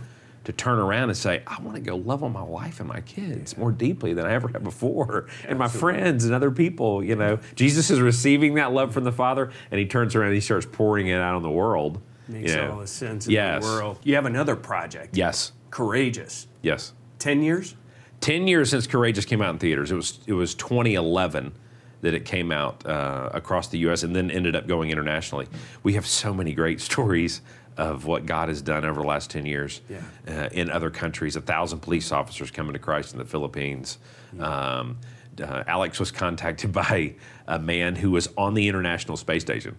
to 0.44 0.52
turn 0.52 0.78
around 0.78 1.08
and 1.08 1.16
say, 1.16 1.42
I 1.46 1.60
want 1.60 1.74
to 1.74 1.80
go 1.82 1.96
love 1.96 2.22
on 2.22 2.32
my 2.32 2.42
wife 2.42 2.78
and 2.78 2.88
my 2.88 3.00
kids 3.00 3.56
more 3.56 3.72
deeply 3.72 4.12
than 4.14 4.26
I 4.26 4.32
ever 4.32 4.46
have 4.48 4.62
before, 4.62 5.26
and 5.48 5.58
my 5.58 5.66
friends 5.66 6.24
and 6.24 6.34
other 6.34 6.50
people. 6.52 7.02
You 7.02 7.16
know, 7.16 7.40
Jesus 7.56 7.90
is 7.90 8.00
receiving 8.00 8.54
that 8.54 8.72
love 8.72 8.94
from 8.94 9.02
the 9.04 9.10
Father, 9.12 9.50
and 9.70 9.80
he 9.80 9.86
turns 9.86 10.14
around 10.14 10.28
and 10.28 10.34
he 10.36 10.40
starts 10.40 10.66
pouring 10.70 11.08
it 11.08 11.16
out 11.18 11.34
on 11.34 11.42
the 11.42 11.50
world. 11.50 12.00
Makes 12.28 12.50
you 12.52 12.56
know. 12.58 12.72
all 12.72 12.78
the 12.78 12.86
sense 12.86 13.26
in 13.26 13.32
Yes. 13.32 13.64
the 13.64 13.68
world. 13.70 13.98
You 14.04 14.14
have 14.16 14.26
another 14.26 14.54
project. 14.56 15.16
Yes. 15.16 15.52
Courageous. 15.70 16.46
Yes. 16.62 16.92
10 17.18 17.42
years? 17.42 17.74
10 18.20 18.46
years 18.48 18.70
since 18.70 18.86
Courageous 18.86 19.24
came 19.24 19.42
out 19.42 19.50
in 19.50 19.58
theaters. 19.58 19.90
It 19.90 19.94
was 19.96 20.18
it 20.26 20.32
was 20.32 20.54
2011 20.54 21.52
that 22.02 22.14
it 22.14 22.24
came 22.24 22.52
out 22.52 22.84
uh, 22.86 23.30
across 23.32 23.68
the 23.68 23.78
U.S. 23.78 24.02
and 24.02 24.14
then 24.14 24.30
ended 24.30 24.54
up 24.54 24.66
going 24.66 24.90
internationally. 24.90 25.46
We 25.82 25.94
have 25.94 26.06
so 26.06 26.32
many 26.34 26.52
great 26.52 26.80
stories 26.90 27.40
of 27.76 28.06
what 28.06 28.24
God 28.26 28.48
has 28.48 28.62
done 28.62 28.84
over 28.86 29.00
the 29.02 29.06
last 29.06 29.30
10 29.30 29.44
years 29.44 29.80
Yeah. 29.88 30.00
uh, 30.26 30.48
in 30.52 30.70
other 30.70 30.88
countries. 30.90 31.36
A 31.36 31.40
thousand 31.42 31.80
police 31.80 32.10
officers 32.12 32.50
coming 32.50 32.72
to 32.72 32.78
Christ 32.78 33.12
in 33.12 33.18
the 33.18 33.24
Philippines. 33.26 33.98
Um, 34.40 34.96
uh, 35.42 35.62
Alex 35.66 36.00
was 36.00 36.10
contacted 36.10 36.72
by 36.86 37.14
a 37.46 37.58
man 37.58 37.96
who 37.96 38.10
was 38.12 38.28
on 38.38 38.54
the 38.54 38.66
International 38.68 39.16
Space 39.16 39.42
Station. 39.42 39.76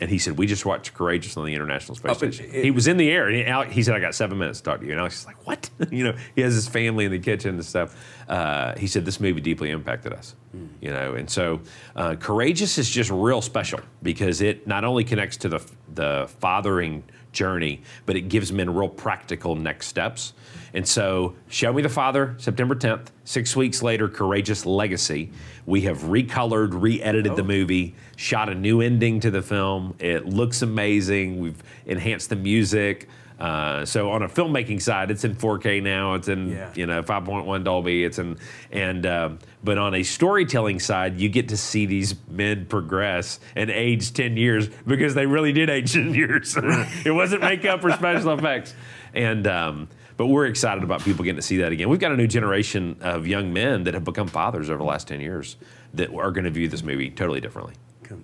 And 0.00 0.10
he 0.10 0.18
said, 0.18 0.36
"We 0.36 0.46
just 0.46 0.66
watched 0.66 0.92
Courageous 0.94 1.36
on 1.36 1.44
the 1.46 1.54
International 1.54 1.94
Space 1.94 2.20
in- 2.22 2.32
Station." 2.32 2.62
he 2.62 2.70
was 2.70 2.88
in 2.88 2.96
the 2.96 3.10
air, 3.10 3.28
and 3.28 3.36
he, 3.36 3.44
Alex, 3.44 3.72
he 3.72 3.82
said, 3.82 3.94
"I 3.94 4.00
got 4.00 4.14
seven 4.14 4.38
minutes 4.38 4.58
to 4.60 4.64
talk 4.64 4.80
to 4.80 4.86
you." 4.86 4.92
And 4.92 5.00
Alex 5.00 5.20
is 5.20 5.26
like, 5.26 5.46
"What?" 5.46 5.70
you 5.90 6.04
know, 6.04 6.16
he 6.34 6.42
has 6.42 6.54
his 6.54 6.68
family 6.68 7.04
in 7.04 7.12
the 7.12 7.18
kitchen 7.18 7.54
and 7.54 7.64
stuff. 7.64 7.96
Uh, 8.28 8.76
he 8.76 8.86
said, 8.86 9.04
"This 9.04 9.20
movie 9.20 9.40
deeply 9.40 9.70
impacted 9.70 10.12
us." 10.12 10.34
You 10.80 10.90
know, 10.90 11.14
and 11.14 11.28
so 11.28 11.60
uh, 11.96 12.16
Courageous 12.16 12.78
is 12.78 12.88
just 12.88 13.10
real 13.10 13.40
special 13.40 13.80
because 14.02 14.40
it 14.40 14.66
not 14.66 14.84
only 14.84 15.04
connects 15.04 15.36
to 15.38 15.48
the 15.48 15.60
the 15.94 16.28
fathering 16.40 17.04
journey, 17.34 17.82
but 18.06 18.16
it 18.16 18.22
gives 18.22 18.52
men 18.52 18.72
real 18.74 18.88
practical 18.88 19.54
next 19.56 19.88
steps. 19.88 20.32
And 20.72 20.86
so, 20.86 21.34
Show 21.48 21.72
Me 21.72 21.82
the 21.82 21.88
Father, 21.88 22.34
September 22.38 22.74
10th. 22.74 23.08
Six 23.24 23.54
weeks 23.54 23.82
later, 23.82 24.08
Courageous 24.08 24.66
Legacy. 24.66 25.30
We 25.66 25.82
have 25.82 25.98
recolored, 26.02 26.70
re 26.72 27.00
edited 27.00 27.36
the 27.36 27.44
movie, 27.44 27.94
shot 28.16 28.48
a 28.48 28.54
new 28.54 28.80
ending 28.80 29.20
to 29.20 29.30
the 29.30 29.42
film. 29.42 29.94
It 29.98 30.26
looks 30.26 30.62
amazing. 30.62 31.38
We've 31.38 31.62
enhanced 31.86 32.30
the 32.30 32.36
music. 32.36 33.08
Uh, 33.38 33.84
so 33.84 34.10
on 34.10 34.22
a 34.22 34.28
filmmaking 34.28 34.80
side, 34.80 35.10
it's 35.10 35.24
in 35.24 35.34
4K 35.34 35.82
now. 35.82 36.14
It's 36.14 36.28
in 36.28 36.50
Yeah. 36.50 36.70
you 36.74 36.86
know 36.86 37.02
5.1 37.02 37.64
Dolby. 37.64 38.04
It's 38.04 38.18
in 38.18 38.38
and 38.70 39.04
um, 39.06 39.38
but 39.64 39.76
on 39.76 39.94
a 39.94 40.02
storytelling 40.04 40.78
side, 40.78 41.18
you 41.20 41.28
get 41.28 41.48
to 41.48 41.56
see 41.56 41.84
these 41.86 42.14
men 42.28 42.66
progress 42.66 43.40
and 43.56 43.70
age 43.70 44.12
10 44.12 44.36
years 44.36 44.68
because 44.86 45.14
they 45.14 45.26
really 45.26 45.52
did 45.52 45.68
age 45.68 45.92
10 45.94 46.14
years. 46.14 46.56
it 47.04 47.10
wasn't 47.14 47.42
makeup 47.42 47.84
or 47.84 47.90
special 47.92 48.32
effects. 48.38 48.74
And 49.14 49.46
um, 49.48 49.88
but 50.16 50.28
we're 50.28 50.46
excited 50.46 50.84
about 50.84 51.02
people 51.02 51.24
getting 51.24 51.36
to 51.36 51.42
see 51.42 51.56
that 51.58 51.72
again. 51.72 51.88
We've 51.88 51.98
got 51.98 52.12
a 52.12 52.16
new 52.16 52.28
generation 52.28 52.96
of 53.00 53.26
young 53.26 53.52
men 53.52 53.82
that 53.84 53.94
have 53.94 54.04
become 54.04 54.28
fathers 54.28 54.70
over 54.70 54.78
the 54.78 54.84
last 54.84 55.08
10 55.08 55.20
years 55.20 55.56
that 55.94 56.10
are 56.14 56.30
going 56.30 56.44
to 56.44 56.50
view 56.50 56.68
this 56.68 56.84
movie 56.84 57.10
totally 57.10 57.40
differently. 57.40 57.74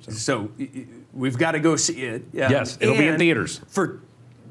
So 0.09 0.53
we've 1.13 1.37
got 1.37 1.53
to 1.53 1.59
go 1.61 1.75
see 1.75 2.03
it. 2.03 2.23
Um, 2.23 2.29
Yes, 2.33 2.79
it'll 2.81 2.97
be 2.97 3.09
in 3.09 3.19
theaters. 3.19 3.61
For 3.69 4.01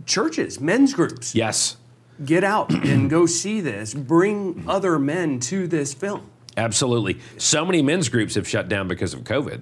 churches, 0.05 0.59
men's 0.59 0.93
groups. 0.93 1.35
Yes. 1.35 1.77
get 2.25 2.43
out 2.43 2.71
and 2.71 3.09
go 3.09 3.25
see 3.25 3.61
this. 3.61 3.93
Bring 3.93 4.63
other 4.67 4.99
men 4.99 5.39
to 5.41 5.67
this 5.67 5.93
film. 5.93 6.29
Absolutely. 6.57 7.19
So 7.37 7.65
many 7.65 7.81
men's 7.81 8.09
groups 8.09 8.35
have 8.35 8.47
shut 8.47 8.67
down 8.67 8.87
because 8.87 9.13
of 9.13 9.21
COVID, 9.21 9.61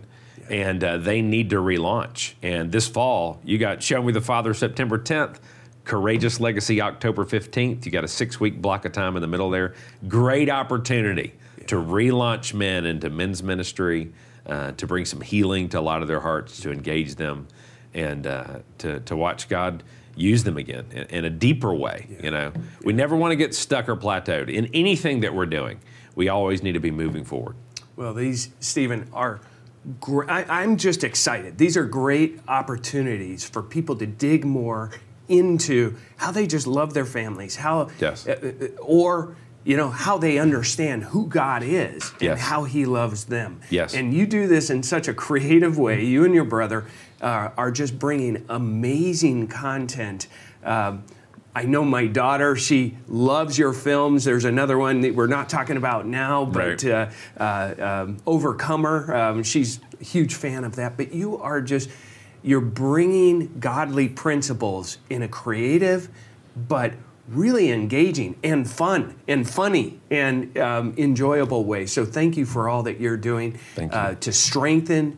and 0.50 0.84
uh, 0.84 0.97
they 0.97 1.21
need 1.21 1.52
to 1.52 1.58
relaunch. 1.58 2.34
And 2.41 2.71
this 2.71 2.88
fall, 2.88 3.39
you 3.43 3.58
got 3.58 3.84
Show 3.84 4.02
Me 4.02 4.12
the 4.12 4.21
Father 4.21 4.54
September 4.54 4.97
10th, 4.97 5.38
Courageous 5.86 6.39
Legacy 6.39 6.82
October 6.82 7.23
15th. 7.26 7.86
You 7.86 7.91
got 7.91 8.04
a 8.04 8.08
six 8.08 8.39
week 8.39 8.62
block 8.62 8.86
of 8.86 8.93
time 8.93 9.15
in 9.15 9.21
the 9.21 9.28
middle 9.28 9.50
there. 9.52 9.76
Great 10.08 10.50
opportunity 10.50 11.34
to 11.67 11.76
relaunch 11.76 12.54
men 12.54 12.86
into 12.86 13.10
men's 13.10 13.43
ministry, 13.43 14.12
uh, 14.47 14.71
to 14.71 14.88
bring 14.88 15.06
some 15.06 15.21
healing 15.21 15.69
to 15.69 15.80
a 15.80 15.82
lot 15.82 16.02
of 16.02 16.08
their 16.08 16.21
hearts, 16.21 16.60
to 16.62 16.71
engage 16.71 17.15
them, 17.15 17.47
and 17.93 18.26
uh, 18.26 18.60
to, 18.80 19.02
to 19.02 19.15
watch 19.15 19.50
God 19.50 19.84
use 20.17 20.43
them 20.43 20.58
again 20.58 20.86
in, 20.91 21.03
in 21.03 21.25
a 21.25 21.30
deeper 21.30 21.73
way. 21.73 22.08
You 22.21 22.32
know, 22.32 22.51
we 22.84 22.91
never 22.93 23.15
want 23.15 23.32
to 23.32 23.36
get 23.36 23.53
stuck 23.56 23.88
or 23.88 23.95
plateaued 23.95 24.49
in 24.49 24.65
anything 24.73 25.21
that 25.21 25.34
we're 25.34 25.45
doing. 25.45 25.80
We 26.15 26.27
always 26.30 26.63
need 26.63 26.73
to 26.73 26.80
be 26.80 26.91
moving 26.91 27.23
forward. 27.23 27.56
Well, 27.95 28.13
these, 28.13 28.49
Stephen, 28.60 29.08
are. 29.13 29.39
Gr- 30.01 30.30
I, 30.30 30.43
I'm 30.63 30.75
just 30.77 31.03
excited. 31.06 31.58
These 31.58 31.77
are 31.77 31.86
great 31.86 32.39
opportunities 32.47 33.47
for 33.47 33.63
people 33.63 33.95
to 33.97 34.06
dig 34.06 34.43
more 34.43 34.91
into 35.30 35.95
how 36.17 36.32
they 36.32 36.45
just 36.47 36.67
love 36.67 36.93
their 36.93 37.06
families, 37.06 37.56
how, 37.58 37.89
Yes. 37.99 38.27
uh, 38.27 38.56
uh, 38.62 38.65
or 38.82 39.36
you 39.63 39.75
know 39.77 39.89
how 39.89 40.17
they 40.17 40.39
understand 40.39 41.03
who 41.03 41.27
God 41.27 41.62
is 41.63 42.12
and 42.13 42.21
Yes. 42.21 42.39
how 42.41 42.63
He 42.63 42.86
loves 42.86 43.25
them. 43.25 43.60
Yes. 43.69 43.93
And 43.93 44.13
you 44.13 44.25
do 44.25 44.47
this 44.47 44.69
in 44.69 44.84
such 44.84 45.08
a 45.10 45.13
creative 45.13 45.77
way. 45.77 46.03
You 46.06 46.23
and 46.25 46.34
your 46.34 46.45
brother 46.45 46.86
uh, 47.21 47.49
are 47.58 47.71
just 47.71 47.97
bringing 47.99 48.45
amazing 48.49 49.47
content. 49.47 50.27
Um, 50.63 51.03
I 51.56 51.63
know 51.63 51.84
my 51.84 52.06
daughter; 52.06 52.56
she 52.56 52.97
loves 53.08 53.58
your 53.58 53.73
films. 53.73 54.23
There's 54.25 54.45
another 54.45 54.77
one 54.77 55.01
that 55.01 55.15
we're 55.15 55.25
not 55.27 55.49
talking 55.49 55.77
about 55.77 56.06
now, 56.06 56.45
but 56.45 56.84
Right. 56.84 56.86
uh, 56.86 57.10
uh, 57.39 58.03
um, 58.06 58.17
Overcomer. 58.27 59.15
Um, 59.15 59.43
she's 59.43 59.80
a 59.99 60.03
huge 60.03 60.36
fan 60.36 60.63
of 60.63 60.75
that. 60.75 60.97
But 60.97 61.13
you 61.13 61.38
are 61.38 61.62
just 61.62 61.89
you're 62.43 62.62
bringing 62.62 63.60
godly 63.60 64.08
principles 64.08 64.99
in 65.10 65.23
a 65.23 65.27
creative, 65.27 66.10
but 66.56 66.93
really 67.27 67.71
engaging 67.71 68.36
and 68.43 68.69
fun 68.69 69.15
and 69.27 69.49
funny 69.49 69.99
and 70.12 70.56
um, 70.60 70.93
enjoyable 70.97 71.65
way. 71.65 71.86
So 71.88 72.06
thank 72.06 72.38
you 72.38 72.45
for 72.45 72.69
all 72.69 72.84
that 72.84 73.01
you're 73.01 73.17
doing 73.17 73.58
Thank 73.75 73.91
you. 73.91 73.97
Uh, 73.97 74.15
to 74.15 74.32
strengthen 74.32 75.17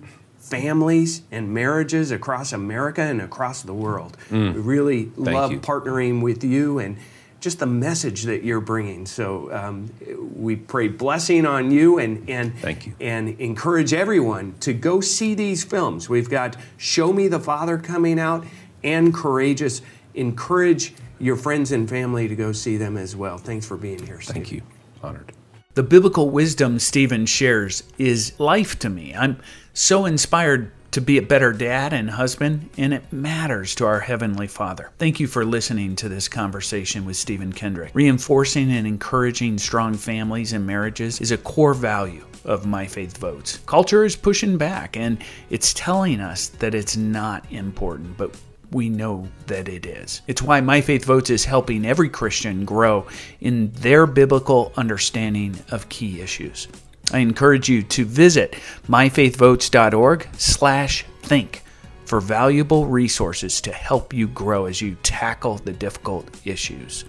families 0.50 1.22
and 1.32 1.54
marriages 1.54 2.12
across 2.12 2.52
America 2.54 3.02
and 3.02 3.22
across 3.22 3.62
the 3.62 3.74
world. 3.74 4.18
We 4.32 4.50
really 4.50 5.12
love 5.16 5.52
Mm. 5.52 5.54
you. 5.54 5.60
partnering 5.60 6.22
with 6.22 6.44
you 6.44 6.80
and 6.80 6.98
just 7.40 7.60
the 7.60 7.66
message 7.66 8.24
that 8.24 8.44
you're 8.44 8.60
bringing. 8.60 9.06
So 9.06 9.50
um, 9.54 9.90
we 10.36 10.56
pray 10.58 10.88
blessing 10.90 11.46
on 11.46 11.72
you 11.72 11.98
and 12.00 12.30
and 12.30 12.54
Thank 12.60 12.88
you. 12.88 12.94
and 13.00 13.30
encourage 13.40 13.94
everyone 13.94 14.56
to 14.62 14.74
go 14.74 15.00
see 15.02 15.36
these 15.36 15.64
films. 15.64 16.10
We've 16.10 16.30
got 16.30 16.58
Show 16.78 17.14
Me 17.14 17.28
the 17.30 17.40
Father 17.40 17.78
coming 17.78 18.20
out 18.20 18.46
and 18.84 19.14
Courageous. 19.14 19.82
Encourage 20.16 20.94
your 21.20 21.36
friends 21.38 21.72
and 21.72 21.88
family 21.90 22.28
to 22.28 22.36
go 22.36 22.52
see 22.52 22.76
them 22.78 22.98
as 22.98 23.16
well. 23.16 23.38
Thanks 23.38 23.66
for 23.66 23.78
being 23.78 24.06
here. 24.06 24.20
Steve. 24.20 24.34
Thank 24.34 24.52
you. 24.52 24.62
Honored. 25.02 25.32
The 25.80 25.84
biblical 25.84 26.30
wisdom 26.30 26.78
Stephen 26.78 27.26
shares 27.26 27.84
is 27.98 28.38
life 28.38 28.78
to 28.80 28.90
me. 28.90 29.16
I'm 29.16 29.40
so 29.74 30.04
inspired 30.04 30.74
to 30.92 31.00
be 31.00 31.18
a 31.18 31.22
better 31.22 31.54
dad 31.54 31.94
and 31.94 32.10
husband, 32.10 32.70
and 32.76 32.94
it 32.94 33.14
matters 33.14 33.76
to 33.76 33.86
our 33.86 34.02
Heavenly 34.02 34.48
Father. 34.48 34.92
Thank 34.98 35.22
you 35.22 35.28
for 35.28 35.46
listening 35.46 35.96
to 35.96 36.10
this 36.10 36.28
conversation 36.28 37.06
with 37.06 37.16
Stephen 37.16 37.54
Kendrick. 37.54 37.92
Reinforcing 37.94 38.70
and 38.74 38.86
encouraging 38.86 39.58
strong 39.58 39.94
families 39.94 40.52
and 40.52 40.68
marriages 40.68 41.22
is 41.22 41.32
a 41.32 41.38
core 41.38 41.74
value 41.74 42.26
of 42.44 42.66
My 42.66 42.86
Faith 42.86 43.18
Votes. 43.18 43.60
Culture 43.66 44.04
is 44.04 44.18
pushing 44.18 44.58
back, 44.58 44.98
and 44.98 45.24
it's 45.50 45.74
telling 45.74 46.20
us 46.20 46.48
that 46.48 46.76
it's 46.76 46.98
not 46.98 47.50
important, 47.54 48.18
but 48.18 48.36
we 48.72 48.90
know 48.90 49.28
that 49.48 49.68
it 49.68 49.86
is. 49.86 50.22
It's 50.28 50.42
why 50.42 50.62
My 50.62 50.82
Faith 50.82 51.06
Votes 51.06 51.30
is 51.30 51.46
helping 51.46 51.86
every 51.86 52.10
Christian 52.10 52.66
grow 52.66 53.08
in 53.42 53.72
their 53.72 54.06
biblical 54.06 54.74
understanding 54.76 55.58
of 55.72 55.90
key 55.90 56.22
issues. 56.22 56.68
I 57.12 57.20
encourage 57.20 57.70
you 57.70 57.84
to 57.84 58.06
visit 58.06 58.56
myfaithvotes.org/think 58.88 61.64
for 62.06 62.20
valuable 62.20 62.88
resources 62.88 63.62
to 63.62 63.72
help 63.72 64.14
you 64.14 64.28
grow 64.28 64.66
as 64.66 64.82
you 64.82 64.98
tackle 65.04 65.58
the 65.58 65.74
difficult 65.74 66.28
issues 66.46 67.06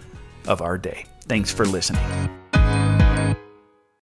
of 0.47 0.61
our 0.61 0.79
day. 0.79 1.07
Thanks 1.27 1.53
for 1.53 1.65
listening. 1.65 2.40